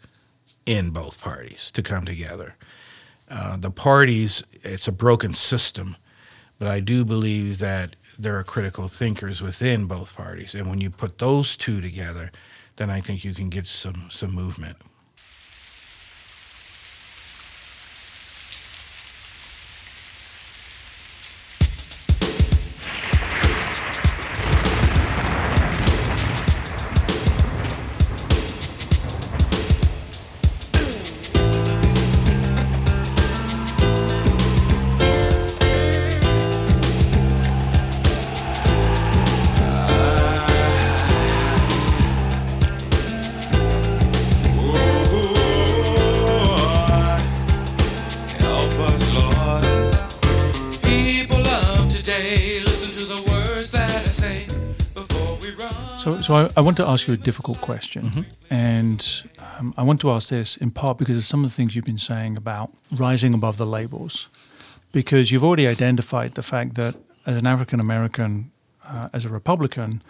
[0.65, 2.55] in both parties to come together.
[3.29, 5.95] Uh, the parties, it's a broken system,
[6.57, 10.53] but I do believe that there are critical thinkers within both parties.
[10.53, 12.32] And when you put those two together,
[12.75, 14.75] then I think you can get some, some movement.
[56.29, 58.53] So I, I, want to ask you a difficult question, mm-hmm.
[58.53, 59.23] and
[59.57, 61.85] um, I want to ask this in part because of some of the things you've
[61.85, 64.29] been saying about rising above the labels,
[64.91, 66.93] because you've already identified the fact that
[67.25, 68.51] as an African American,
[68.85, 70.03] uh, as a Republican,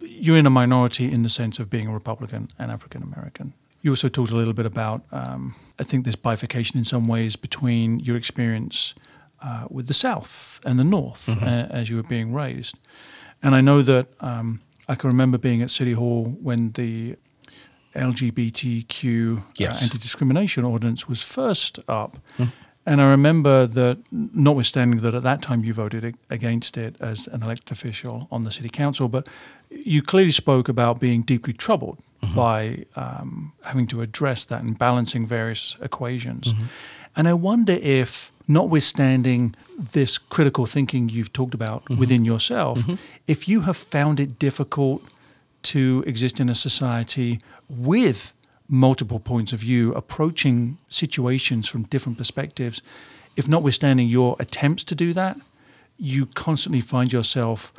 [0.00, 3.54] you're in a minority in the sense of being a Republican and African American.
[3.80, 7.34] You also talked a little bit about, um, I think, this bifurcation in some ways
[7.34, 8.94] between your experience
[9.40, 11.46] uh, with the South and the North mm-hmm.
[11.46, 12.76] uh, as you were being raised.
[13.42, 17.16] And I know that um, I can remember being at City Hall when the
[17.94, 19.80] LGBTQ uh, yes.
[19.80, 22.18] uh, anti discrimination ordinance was first up.
[22.38, 22.52] Mm.
[22.88, 27.42] And I remember that, notwithstanding that at that time you voted against it as an
[27.42, 29.28] elected official on the city council, but
[29.70, 32.36] you clearly spoke about being deeply troubled mm-hmm.
[32.36, 36.52] by um, having to address that and balancing various equations.
[36.52, 36.66] Mm-hmm.
[37.16, 39.54] And I wonder if notwithstanding
[39.92, 41.98] this critical thinking you've talked about mm-hmm.
[41.98, 42.94] within yourself, mm-hmm.
[43.26, 45.02] if you have found it difficult
[45.62, 48.32] to exist in a society with
[48.68, 52.82] multiple points of view, approaching situations from different perspectives,
[53.36, 55.36] if notwithstanding your attempts to do that,
[55.98, 57.72] you constantly find yourself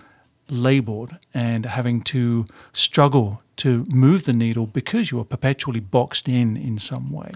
[0.49, 6.55] labeled and having to struggle to move the needle because you are perpetually boxed in
[6.55, 7.31] in some way.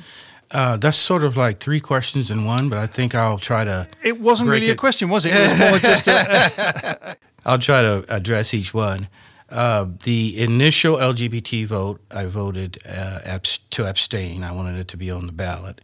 [0.53, 3.87] Uh, that's sort of like three questions in one, but I think I'll try to.
[4.03, 4.73] It wasn't really it.
[4.73, 5.33] a question, was it?
[5.35, 7.15] It was more just a.
[7.45, 9.07] I'll try to address each one.
[9.49, 14.43] Uh, the initial LGBT vote, I voted uh, abs- to abstain.
[14.43, 15.81] I wanted it to be on the ballot.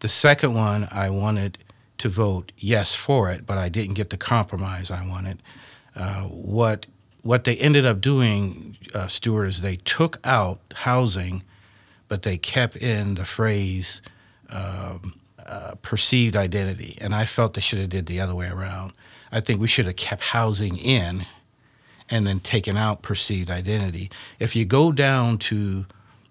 [0.00, 1.58] The second one, I wanted
[1.98, 5.42] to vote yes for it, but I didn't get the compromise I wanted.
[5.96, 6.86] Uh, what
[7.22, 11.44] what they ended up doing, uh, Stuart, is they took out housing
[12.12, 14.02] but they kept in the phrase
[14.50, 16.98] um, uh, perceived identity.
[17.00, 18.92] And I felt they should have did the other way around.
[19.32, 21.24] I think we should have kept housing in
[22.10, 24.10] and then taken out perceived identity.
[24.38, 25.86] If you go down to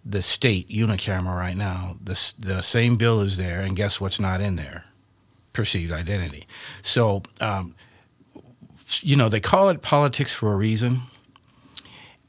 [0.06, 4.40] the state unicameral right now, the, the same bill is there, and guess what's not
[4.40, 4.86] in there?
[5.52, 6.44] Perceived identity.
[6.84, 7.74] So, um,
[9.00, 11.02] you know, they call it politics for a reason.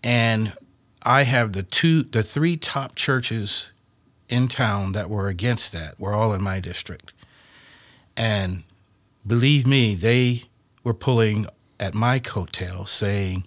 [0.03, 0.55] And
[1.05, 3.73] I have the two, the three top churches
[4.29, 7.13] in town that were against that were all in my district.
[8.17, 8.65] And
[9.27, 10.45] believe me, they
[10.85, 11.47] were pulling
[11.81, 13.45] at my coattail saying,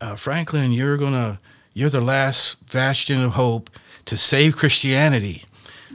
[0.00, 1.38] uh, Franklin, you're gonna,
[1.74, 3.70] you're the last bastion of hope
[4.06, 5.44] to save Christianity.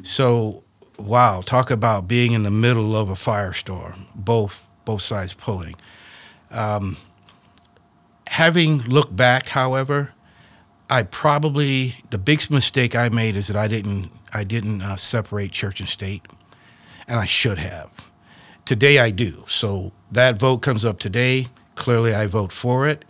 [0.03, 0.63] So,
[0.97, 4.05] wow, talk about being in the middle of a firestorm.
[4.15, 5.75] Both both sides pulling.
[6.49, 6.97] Um,
[8.27, 10.11] having looked back, however,
[10.91, 15.53] I probably the biggest mistake I made is that I didn't I didn't uh, separate
[15.53, 16.21] church and state,
[17.07, 17.89] and I should have.
[18.65, 19.45] Today I do.
[19.47, 21.47] So that vote comes up today.
[21.75, 23.05] Clearly, I vote for it,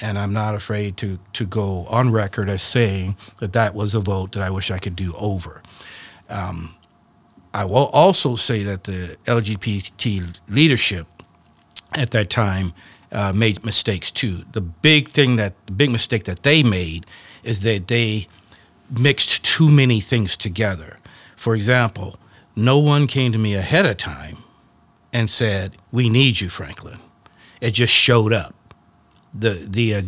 [0.00, 4.00] and I'm not afraid to to go on record as saying that that was a
[4.00, 5.60] vote that I wish I could do over.
[6.30, 6.76] Um,
[7.52, 11.08] I will also say that the LGBT leadership
[11.94, 12.72] at that time
[13.14, 14.44] uh, made mistakes too.
[14.52, 17.06] The big thing that the big mistake that they made
[17.42, 18.26] is that they
[18.90, 20.96] mixed too many things together.
[21.36, 22.18] For example,
[22.56, 24.38] no one came to me ahead of time
[25.12, 26.98] and said, "We need you, Franklin."
[27.60, 28.54] It just showed up.
[29.32, 30.02] The the uh,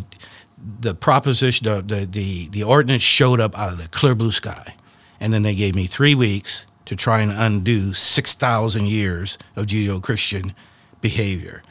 [0.79, 4.75] the proposition, the, the the the ordinance showed up out of the clear blue sky,
[5.19, 9.65] and then they gave me three weeks to try and undo six thousand years of
[9.65, 10.53] Judeo-Christian
[11.01, 11.61] behavior.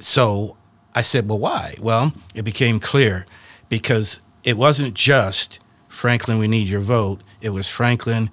[0.00, 0.56] So
[0.94, 3.26] I said, "Well, why?" Well, it became clear
[3.68, 5.58] because it wasn't just
[5.96, 7.22] Franklin, we need your vote.
[7.40, 8.30] It was Franklin,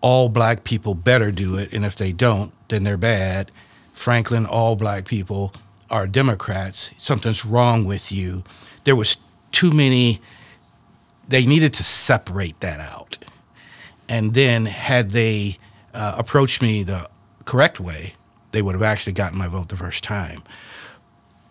[0.00, 3.50] all black people better do it, and if they don't, then they're bad.
[3.92, 5.52] Franklin, all black people
[5.90, 6.92] are Democrats.
[6.98, 8.44] Something's wrong with you.
[8.84, 9.16] There was
[9.52, 10.20] too many.
[11.28, 13.18] They needed to separate that out,
[14.08, 15.58] and then had they
[15.94, 17.08] uh, approached me the
[17.44, 18.14] correct way,
[18.52, 20.42] they would have actually gotten my vote the first time.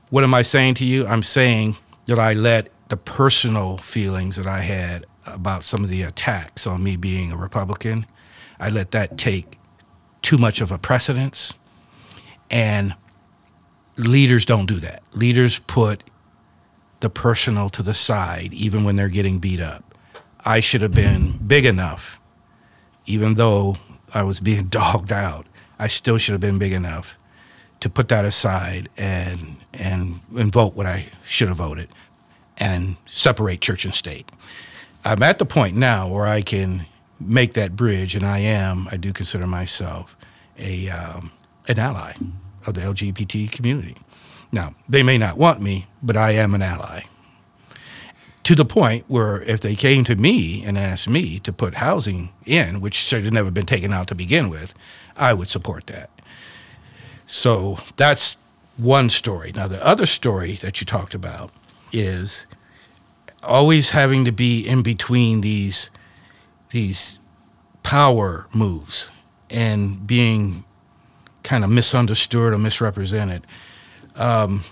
[0.09, 1.05] What am I saying to you?
[1.05, 6.03] I'm saying that I let the personal feelings that I had about some of the
[6.03, 8.05] attacks on me being a Republican,
[8.59, 9.57] I let that take
[10.21, 11.53] too much of a precedence.
[12.49, 12.95] And
[13.97, 15.03] leaders don't do that.
[15.13, 16.03] Leaders put
[17.01, 19.83] the personal to the side, even when they're getting beat up.
[20.45, 22.21] I should have been big enough,
[23.05, 23.75] even though
[24.13, 25.45] I was being dogged out.
[25.79, 27.17] I still should have been big enough
[27.79, 31.89] to put that aside and and, and vote what I should have voted
[32.57, 34.31] and separate church and state.
[35.05, 36.85] I'm at the point now where I can
[37.19, 38.87] make that bridge, and I am.
[38.91, 40.17] I do consider myself
[40.57, 41.31] a um,
[41.67, 42.13] an ally
[42.65, 43.95] of the LGBT community.
[44.51, 47.01] Now, they may not want me, but I am an ally.
[48.43, 52.29] To the point where if they came to me and asked me to put housing
[52.45, 54.73] in, which should have never been taken out to begin with,
[55.17, 56.09] I would support that.
[57.25, 58.37] So that's
[58.77, 59.51] one story.
[59.53, 61.51] Now, the other story that you talked about
[61.91, 62.47] is
[63.43, 65.89] always having to be in between these
[66.69, 67.17] these
[67.83, 69.09] power moves
[69.49, 70.65] and being
[71.43, 73.47] kind of misunderstood or misrepresented.
[74.17, 74.63] Um,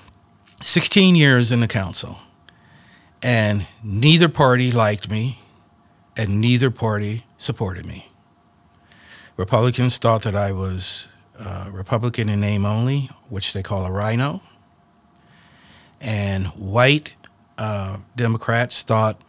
[0.61, 2.17] 16 years in the council,
[3.23, 5.39] and neither party liked me,
[6.17, 8.07] and neither party supported me.
[9.37, 11.07] Republicans thought that I was
[11.39, 14.41] uh, Republican in name only, which they call a RINO.
[16.01, 17.13] and white
[17.57, 19.19] uh, Democrats thought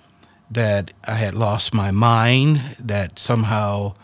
[0.50, 3.94] that I had lost my mind, that somehow,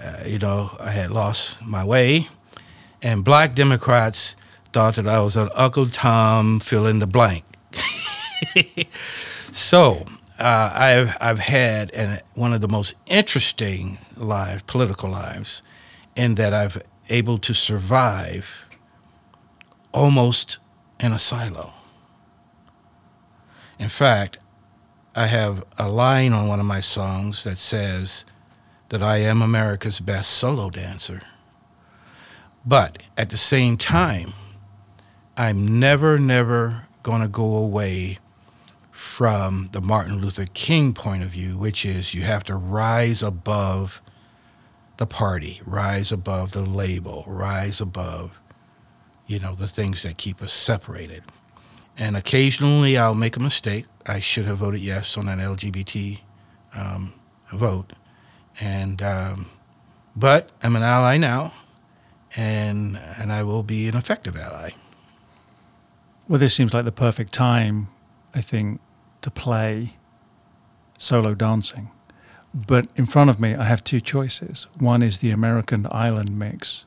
[0.00, 2.28] uh, you know, I had lost my way.
[3.02, 4.36] And black Democrats
[4.72, 7.44] thought that I was an Uncle Tom fill in the blank.
[9.52, 10.04] so
[10.38, 15.62] uh, I've, I've had an, one of the most interesting lives, political lives,
[16.16, 18.66] in that I've able to survive
[19.92, 20.58] almost
[21.00, 21.72] in a silo.
[23.78, 24.38] In fact,
[25.16, 28.24] I have a line on one of my songs that says
[28.90, 31.22] that I am America's best solo dancer.
[32.64, 34.32] But at the same time,
[35.36, 38.18] I'm never, never going to go away
[38.90, 44.02] from the Martin Luther King point of view, which is you have to rise above
[45.00, 48.38] the party, rise above the label, rise above,
[49.26, 51.22] you know, the things that keep us separated.
[51.96, 53.86] And occasionally I'll make a mistake.
[54.06, 56.20] I should have voted yes on an LGBT
[56.76, 57.14] um,
[57.50, 57.94] vote.
[58.60, 59.46] And, um,
[60.14, 61.54] but I'm an ally now,
[62.36, 64.72] and, and I will be an effective ally.
[66.28, 67.88] Well, this seems like the perfect time,
[68.34, 68.82] I think,
[69.22, 69.94] to play
[70.98, 71.90] solo dancing.
[72.52, 74.66] But in front of me, I have two choices.
[74.78, 76.84] One is the American Island mix,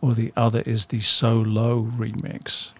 [0.00, 2.72] or the other is the solo remix.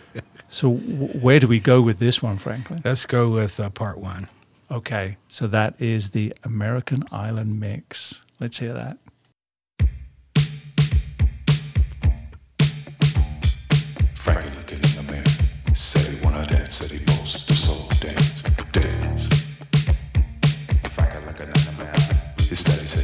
[0.50, 2.82] so, w- where do we go with this one, Franklin?
[2.84, 4.26] Let's go with uh, part one.
[4.70, 8.24] Okay, so that is the American Island mix.
[8.38, 8.98] Let's hear that.
[14.14, 17.47] Frankie looking in the mirror, said he wanna dance, said he wants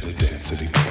[0.03, 0.84] his daddy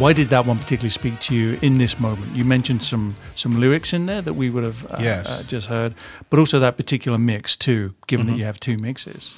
[0.00, 2.34] Why did that one particularly speak to you in this moment?
[2.34, 5.26] You mentioned some some lyrics in there that we would have uh, Yes.
[5.26, 5.94] uh, just heard,
[6.30, 7.94] but also that particular mix too.
[8.06, 8.32] Given Mm-hmm.
[8.32, 9.36] that you have two mixes,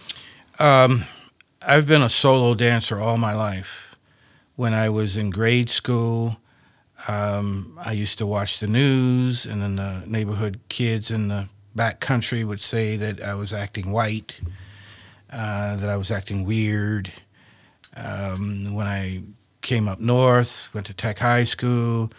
[0.60, 1.02] Um,
[1.66, 3.96] I've been a solo dancer all my life.
[4.54, 6.36] When I was in grade school,
[7.08, 11.98] um, I used to watch the news, and then the neighborhood kids in the back
[11.98, 14.34] country would say that I was acting white,
[15.32, 17.10] uh, that I was acting weird.
[17.96, 19.22] Um, when I
[19.62, 22.10] came up north, went to Tech High School,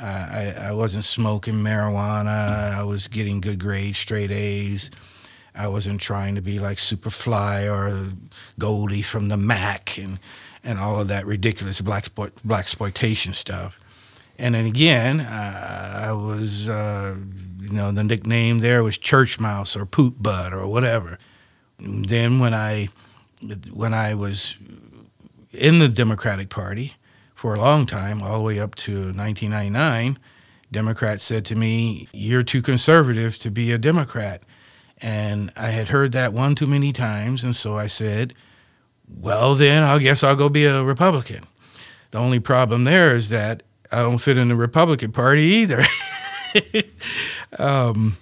[0.00, 2.72] uh, I, I wasn't smoking marijuana.
[2.72, 4.90] I was getting good grades, straight A's.
[5.54, 8.12] I wasn't trying to be like Superfly or
[8.58, 10.18] Goldie from the Mack and,
[10.64, 13.78] and all of that ridiculous black blaxploitation stuff.
[14.38, 17.16] And then again, uh, I was, uh,
[17.60, 21.18] you know, the nickname there was Church Mouse or Poot Bud or whatever.
[21.78, 22.88] Then when I
[23.70, 24.56] when I was
[25.52, 26.94] in the Democratic Party
[27.34, 30.18] for a long time, all the way up to 1999,
[30.70, 34.42] Democrats said to me, "You're too conservative to be a Democrat."
[34.98, 38.34] And I had heard that one too many times, and so I said,
[39.08, 41.44] "Well, then I guess I'll go be a Republican."
[42.12, 45.82] The only problem there is that I don't fit in the Republican Party either.
[47.58, 48.16] um,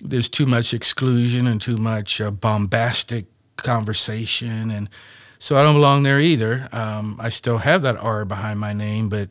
[0.00, 4.90] there's too much exclusion and too much uh, bombastic conversation, and
[5.38, 6.68] so I don't belong there either.
[6.72, 9.28] Um, I still have that R behind my name, but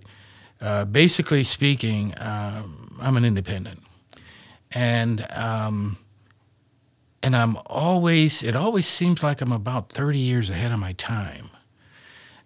[0.61, 3.81] uh, basically speaking, um, I'm an independent,
[4.73, 5.97] and um,
[7.23, 8.43] and I'm always.
[8.43, 11.49] It always seems like I'm about 30 years ahead of my time.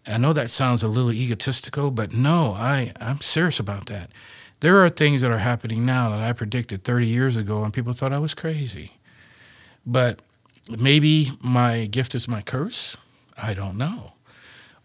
[0.08, 4.10] I know that sounds a little egotistical, but no, I, I'm serious about that.
[4.62, 7.94] There are things that are happening now that I predicted 30 years ago, and people
[7.94, 8.94] thought I was crazy.
[9.86, 10.22] But
[10.78, 12.98] maybe my gift is my curse.
[13.42, 14.14] I don't know.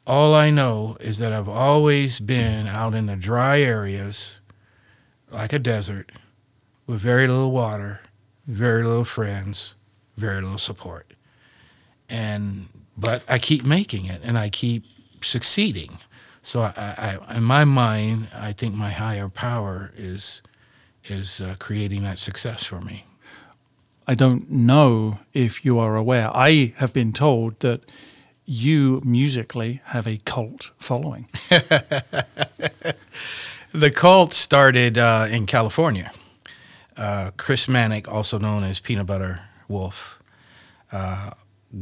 [0.06, 4.38] All I know is that I've always been out in the dry areas,
[5.30, 6.12] like a desert,
[6.86, 8.00] with very little water,
[8.46, 9.74] very little friends,
[10.16, 11.14] very little support.
[12.08, 14.84] And but I keep making it, and I keep
[15.22, 15.98] succeeding.
[16.42, 20.42] So I, I, in my mind, I think my higher power is
[21.06, 23.04] is uh, creating that success for me.
[24.06, 26.30] I don't know if you are aware.
[26.36, 27.90] I have been told that
[28.46, 31.28] you musically have a cult following.
[33.74, 36.12] The cult started uh, in California.
[36.96, 40.22] Uh, Chris Manak, also known as Peanut Butter Wolf,
[40.92, 41.30] uh,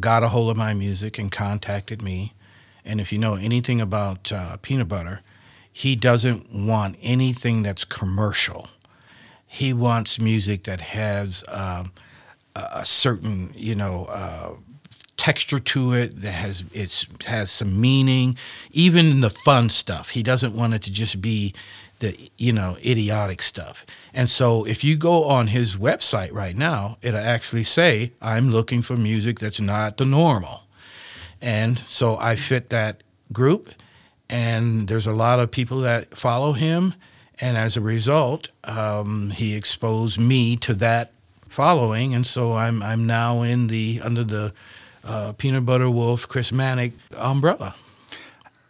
[0.00, 2.32] got a hold of my music and contacted me.
[2.82, 5.20] And if you know anything about uh, peanut butter,
[5.70, 8.68] he doesn't want anything that's commercial.
[9.46, 11.92] He wants music that has um,
[12.56, 14.54] a certain, you know, uh,
[15.22, 18.36] texture to it that has it's has some meaning,
[18.72, 20.08] even in the fun stuff.
[20.08, 21.54] He doesn't want it to just be
[22.00, 23.86] the you know idiotic stuff.
[24.12, 28.82] And so if you go on his website right now, it'll actually say, "I'm looking
[28.82, 30.62] for music that's not the normal."
[31.40, 33.70] And so I fit that group,
[34.28, 36.94] and there's a lot of people that follow him.
[37.40, 41.12] And as a result, um, he exposed me to that
[41.48, 44.52] following, and so I'm I'm now in the under the
[45.04, 47.74] uh, Peanut Butter Wolf Chris Manak umbrella.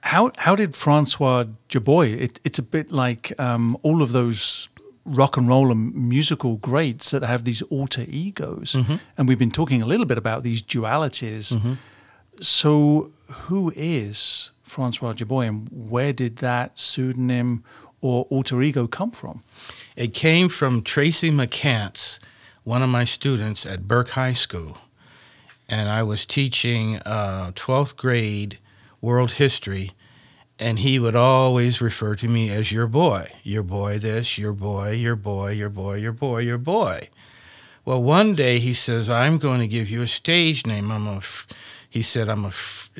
[0.03, 2.21] How how did Francois Jaboy?
[2.21, 4.69] It, it's a bit like um, all of those
[5.05, 8.75] rock and roll and musical greats that have these alter egos,
[9.17, 11.77] and we've been talking a little bit about these dualities.
[12.41, 13.11] So,
[13.47, 17.63] who is Francois Jaboy, and where did that pseudonym
[18.01, 19.43] or alter ego come from?
[19.97, 22.19] It came from Tracy McCants,
[22.65, 24.79] one of my students at Burke High School,
[25.69, 28.59] and I was teaching uh, 12th grade
[29.01, 29.93] world history,
[30.59, 34.93] and he would always refer to me as your boy, your boy this, your boy,
[34.93, 37.09] your boy, your boy, your boy, your boy.
[37.85, 40.93] Well, one day he says, I'm going to give you a stage name.
[40.93, 41.49] I'm a, f-"
[41.91, 42.91] he said, I'm a, f-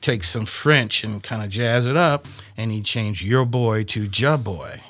[0.00, 4.04] take some French and kind of jazz it up, and he changed your boy to
[4.04, 4.80] Ja boy.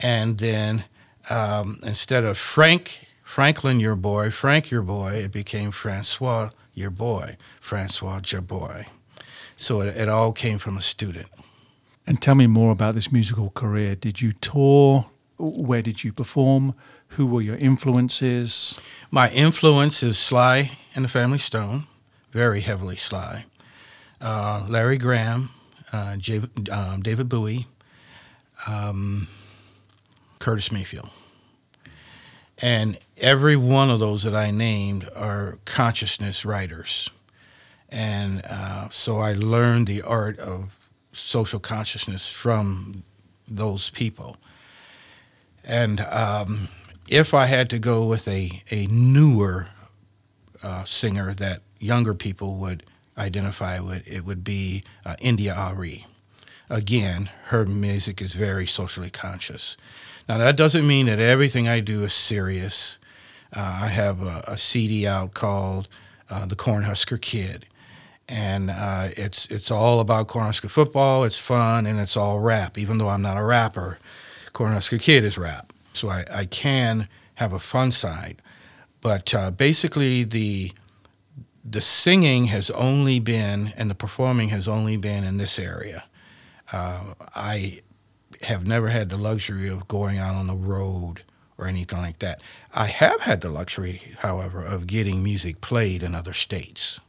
[0.00, 0.84] And then
[1.30, 7.36] um, instead of Frank, Franklin, your boy, Frank, your boy, it became Francois, your boy,
[7.60, 8.86] Francois Jaboy.
[9.54, 11.28] So it, it all came from a student.
[12.06, 13.94] And tell me more about this musical career.
[13.94, 15.10] Did you tour?
[15.36, 16.74] Where did you perform?
[17.08, 18.80] Who were your influences?
[19.10, 21.84] My influence is Sly and the Family Stone,
[22.32, 23.44] very heavily Sly.
[24.22, 25.50] Uh, Larry Graham,
[25.92, 26.40] uh, J-
[26.72, 27.66] um, David Bowie,
[28.66, 29.28] um,
[30.38, 31.10] Curtis Mayfield.
[32.60, 37.08] And every one of those that I named are consciousness writers.
[37.88, 40.76] And uh, so I learned the art of
[41.12, 43.02] social consciousness from
[43.46, 44.36] those people.
[45.64, 46.68] And um,
[47.08, 49.68] if I had to go with a, a newer
[50.62, 52.82] uh, singer that younger people would
[53.16, 56.06] identify with, it would be uh, India.Arie.
[56.70, 59.76] Again, her music is very socially conscious.
[60.28, 62.98] Now, that doesn't mean that everything I do is serious.
[63.56, 65.88] Uh, I have a, a, CD out called
[66.28, 67.64] uh, The Cornhusker Kid,
[68.28, 71.24] and uh, it's it's all about Cornhusker football.
[71.24, 72.76] It's fun and it's all rap.
[72.76, 73.98] Even though I'm not a rapper,
[74.52, 78.42] Cornhusker Kid is rap, so I, I can have a fun side.
[79.00, 80.72] But uh, basically, the
[81.64, 86.04] the singing has only been and the performing has only been in this area.
[86.70, 87.80] Uh, I
[88.42, 91.22] have never had the luxury of going out on the road
[91.56, 92.40] or anything like that.
[92.74, 97.00] I have had the luxury, however, of getting music played in other states.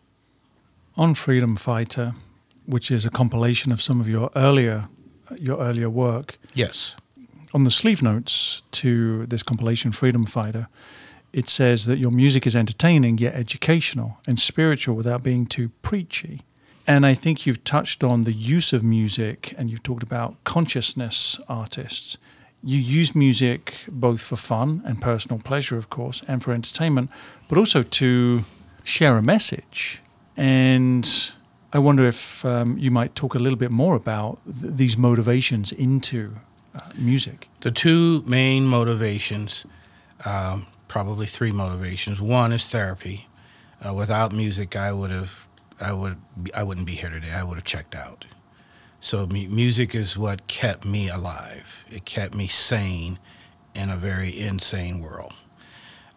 [0.95, 2.13] On Freedom Fighter,
[2.65, 4.89] which is a compilation of some of your earlier
[5.38, 6.38] your earlier work.
[6.53, 6.95] Yes.
[7.53, 10.67] On the sleeve notes to this compilation, Freedom Fighter,
[11.34, 16.41] it says that your music is entertaining yet educational and spiritual without being too preachy.
[16.90, 21.40] And I think you've touched on the use of music and you've talked about consciousness
[21.48, 22.18] artists.
[22.64, 27.12] You use music both for fun and personal pleasure, of course, and for entertainment,
[27.48, 28.44] but also to
[28.84, 30.02] share a message.
[30.36, 31.08] And
[31.72, 35.72] I wonder if um, you might talk a little bit more about th- these motivations
[35.72, 36.38] into
[36.74, 37.50] uh, music.
[37.62, 39.64] The two main motivations,
[40.26, 42.20] um, probably three motivations.
[42.20, 43.28] One is therapy.
[43.80, 45.46] Uh, without music, I would have
[45.82, 46.17] I would
[46.55, 47.32] I wouldn't be here today.
[47.32, 48.25] I would have checked out.
[49.01, 51.86] So music is what kept me alive.
[51.89, 53.17] It kept me sane
[53.73, 55.34] in a very insane world.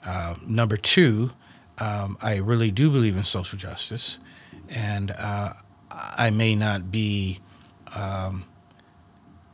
[0.05, 1.31] Uh, number two,
[1.79, 4.19] um, I really do believe in social justice,
[4.69, 5.51] and uh,
[5.91, 7.39] I may not be
[7.95, 8.45] um,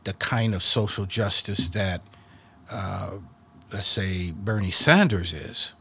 [0.05, 2.01] the kind of social justice that,
[2.71, 3.17] uh,
[3.71, 5.73] let's say, Bernie Sanders is,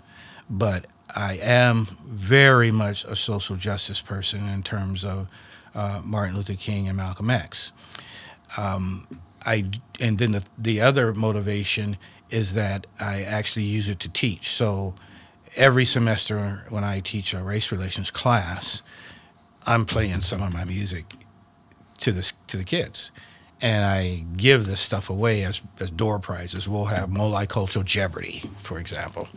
[0.50, 5.28] but I am very much a social justice person in terms of
[5.74, 7.72] uh, Martin Luther King and Malcolm X.
[8.56, 9.06] Um,
[9.46, 11.96] I and then the the other motivation
[12.30, 14.50] is that I actually use it to teach.
[14.50, 14.94] So
[15.56, 18.82] every semester when I teach a race relations class,
[19.66, 21.06] I'm playing some of my music
[21.98, 23.12] to the to the kids,
[23.62, 26.68] and I give this stuff away as as door prizes.
[26.68, 29.28] We'll have multicultural Jeopardy, for example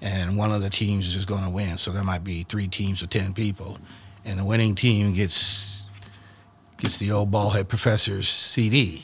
[0.00, 1.76] and one of the teams is going to win.
[1.76, 3.78] So there might be three teams of ten people,
[4.24, 5.82] and the winning team gets
[6.76, 9.02] gets the old ballhead professor's CD,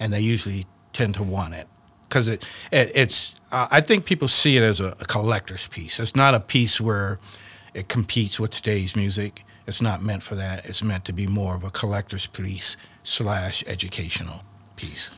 [0.00, 1.66] and they usually tend to want it
[2.08, 3.34] because it, it, it's.
[3.50, 6.00] Uh, I think people see it as a, a collector's piece.
[6.00, 7.18] It's not a piece where
[7.74, 9.44] it competes with today's music.
[9.66, 10.68] It's not meant for that.
[10.68, 14.42] It's meant to be more of a collector's piece slash educational
[14.76, 15.10] piece.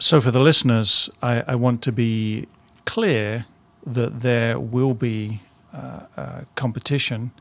[0.00, 2.46] So, for the listeners, I, I want to be
[2.84, 3.44] clear
[3.84, 5.40] that there will be
[5.72, 7.32] uh, a competition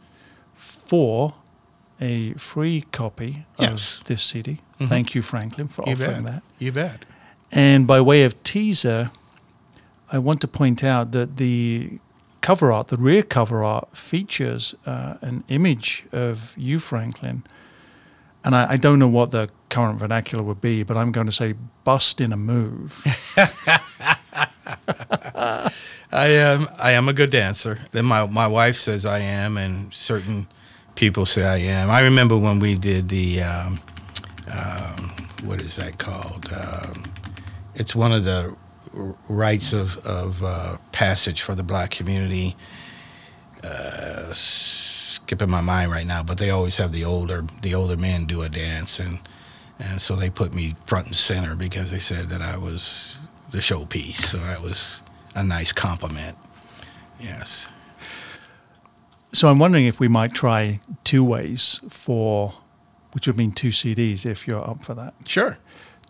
[0.54, 1.34] for
[2.00, 4.00] a free copy yes.
[4.00, 4.54] of this CD.
[4.54, 4.86] Mm-hmm.
[4.86, 6.34] Thank you, Franklin, for you offering bet.
[6.34, 6.44] that.
[6.58, 7.06] You bet.
[7.52, 9.12] And by way of teaser,
[10.12, 12.00] I want to point out that the
[12.42, 17.44] cover art, the rear cover art, features uh, an image of you, Franklin.
[18.44, 21.32] And I, I, don't know what the current vernacular would be, but I'm going to
[21.32, 23.06] say bust in a move.
[26.12, 26.68] I am.
[26.80, 27.80] I am a good dancer.
[27.92, 30.48] Then my my wife says I am, and certain
[30.96, 31.90] people say I am.
[31.90, 33.80] I remember when we did the um,
[34.52, 35.10] um,
[35.44, 36.52] what is that called?
[36.54, 37.04] Um,
[37.76, 38.56] it's one of the
[39.30, 42.56] rites of of uh, passage for the black community.
[43.64, 48.26] Uh, skipping my mind right now, but they always have the older the older men
[48.26, 49.20] do a dance, and
[49.80, 53.21] and so they put me front and center because they said that I was
[53.52, 54.16] the showpiece.
[54.16, 55.02] So that was
[55.36, 56.38] a nice compliment.
[57.20, 57.68] Yes.
[59.34, 62.54] So I'm wondering if we might try two ways for,
[63.14, 65.14] which would mean two CDs if you're up for that.
[65.28, 65.58] Sure.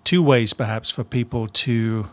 [0.03, 2.07] Two ways perhaps for people to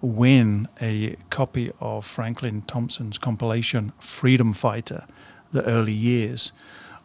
[0.00, 5.06] win a copy of Franklin Thompson's compilation Freedom Fighter,
[5.52, 6.52] The Early Years.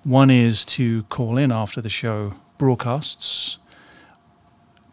[0.04, 3.58] One is to call in after the show broadcasts,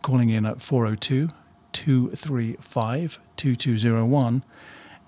[0.03, 1.29] calling in at 402
[1.77, 4.43] 235 2201.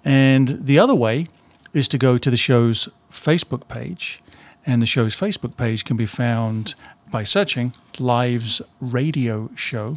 [0.04, 1.28] And the other way
[1.72, 4.22] is to go to the show's Facebook page.
[4.66, 6.74] And the show's Facebook page can be found
[7.10, 9.96] by searching Lives Radio Show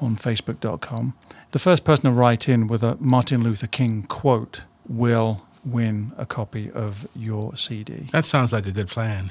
[0.00, 1.14] on Facebook.com.
[1.52, 6.26] The first person to write in with a Martin Luther King quote will win a
[6.26, 8.08] copy of your CD.
[8.12, 9.30] That sounds like a good plan.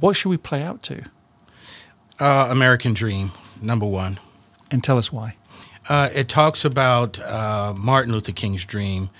[0.00, 1.02] What should we play out to?
[2.18, 4.18] Uh, American Dream, number one.
[4.70, 5.36] And tell us why.
[5.88, 9.10] Uh, it talks about uh, Martin Luther King's dream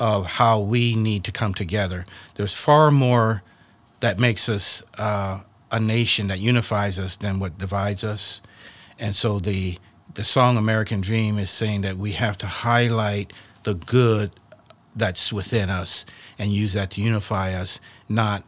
[0.00, 2.06] of how we need to come together.
[2.36, 3.42] There's far more
[4.00, 8.40] that makes us uh, a nation that unifies us than what divides us.
[8.98, 9.78] And so the
[10.14, 13.32] the song American Dream is saying that we have to highlight
[13.64, 14.30] the good
[14.94, 16.06] that's within us
[16.38, 18.44] and use that to unify us, not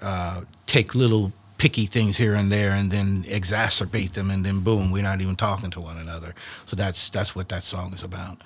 [0.00, 4.90] uh, take little picky things here and there and then exacerbate them and then boom,
[4.90, 6.34] we're not even talking to one another.
[6.64, 8.38] So that's that's what that song is about.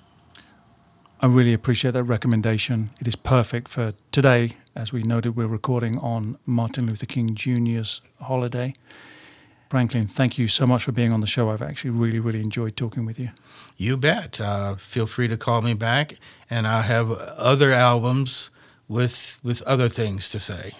[1.20, 2.90] I really appreciate that recommendation.
[3.00, 4.56] It is perfect for today.
[4.74, 8.74] As we noted, we're recording on Martin Luther King Jr.'s holiday.
[9.70, 11.50] Franklin, thank you so much for being on the show.
[11.50, 13.30] I've actually really, really enjoyed talking with you.
[13.76, 14.40] You bet.
[14.40, 16.14] Uh, feel free to call me back,
[16.50, 18.50] and I'll have other albums
[18.88, 20.72] with with other things to say.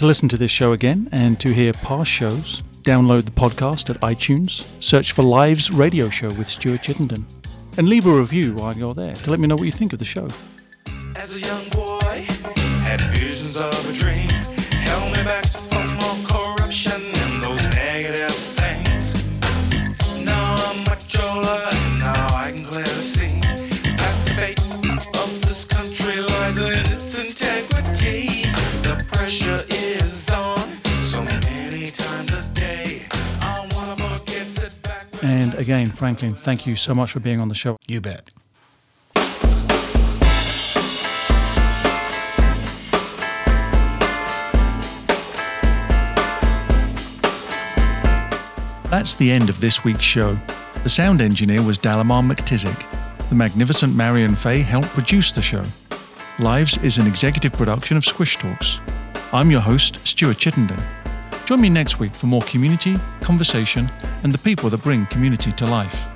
[0.00, 4.00] To listen to this show again and to hear past shows, download the podcast at
[4.00, 7.26] iTunes, search for Lives Radio Show with Stuart Chittenden,
[7.76, 9.98] and leave a review while you're there to let me know what you think of
[9.98, 10.26] the show.
[11.16, 12.00] As a young boy,
[12.80, 14.19] had visions of a dream,
[35.70, 37.76] again, Franklin, thank you so much for being on the show.
[37.86, 38.28] You bet.
[48.90, 50.36] That's the end of this week's show.
[50.82, 53.28] The sound engineer was Dalamar McTizick.
[53.28, 55.62] The magnificent Marion Fay helped produce the show.
[56.40, 58.80] Lives is an executive production of Squish Talks.
[59.32, 60.99] I'm your host, Stuart Chittenden.
[61.50, 63.90] Join me next week for more community, conversation,
[64.22, 66.06] and the people that bring community to life.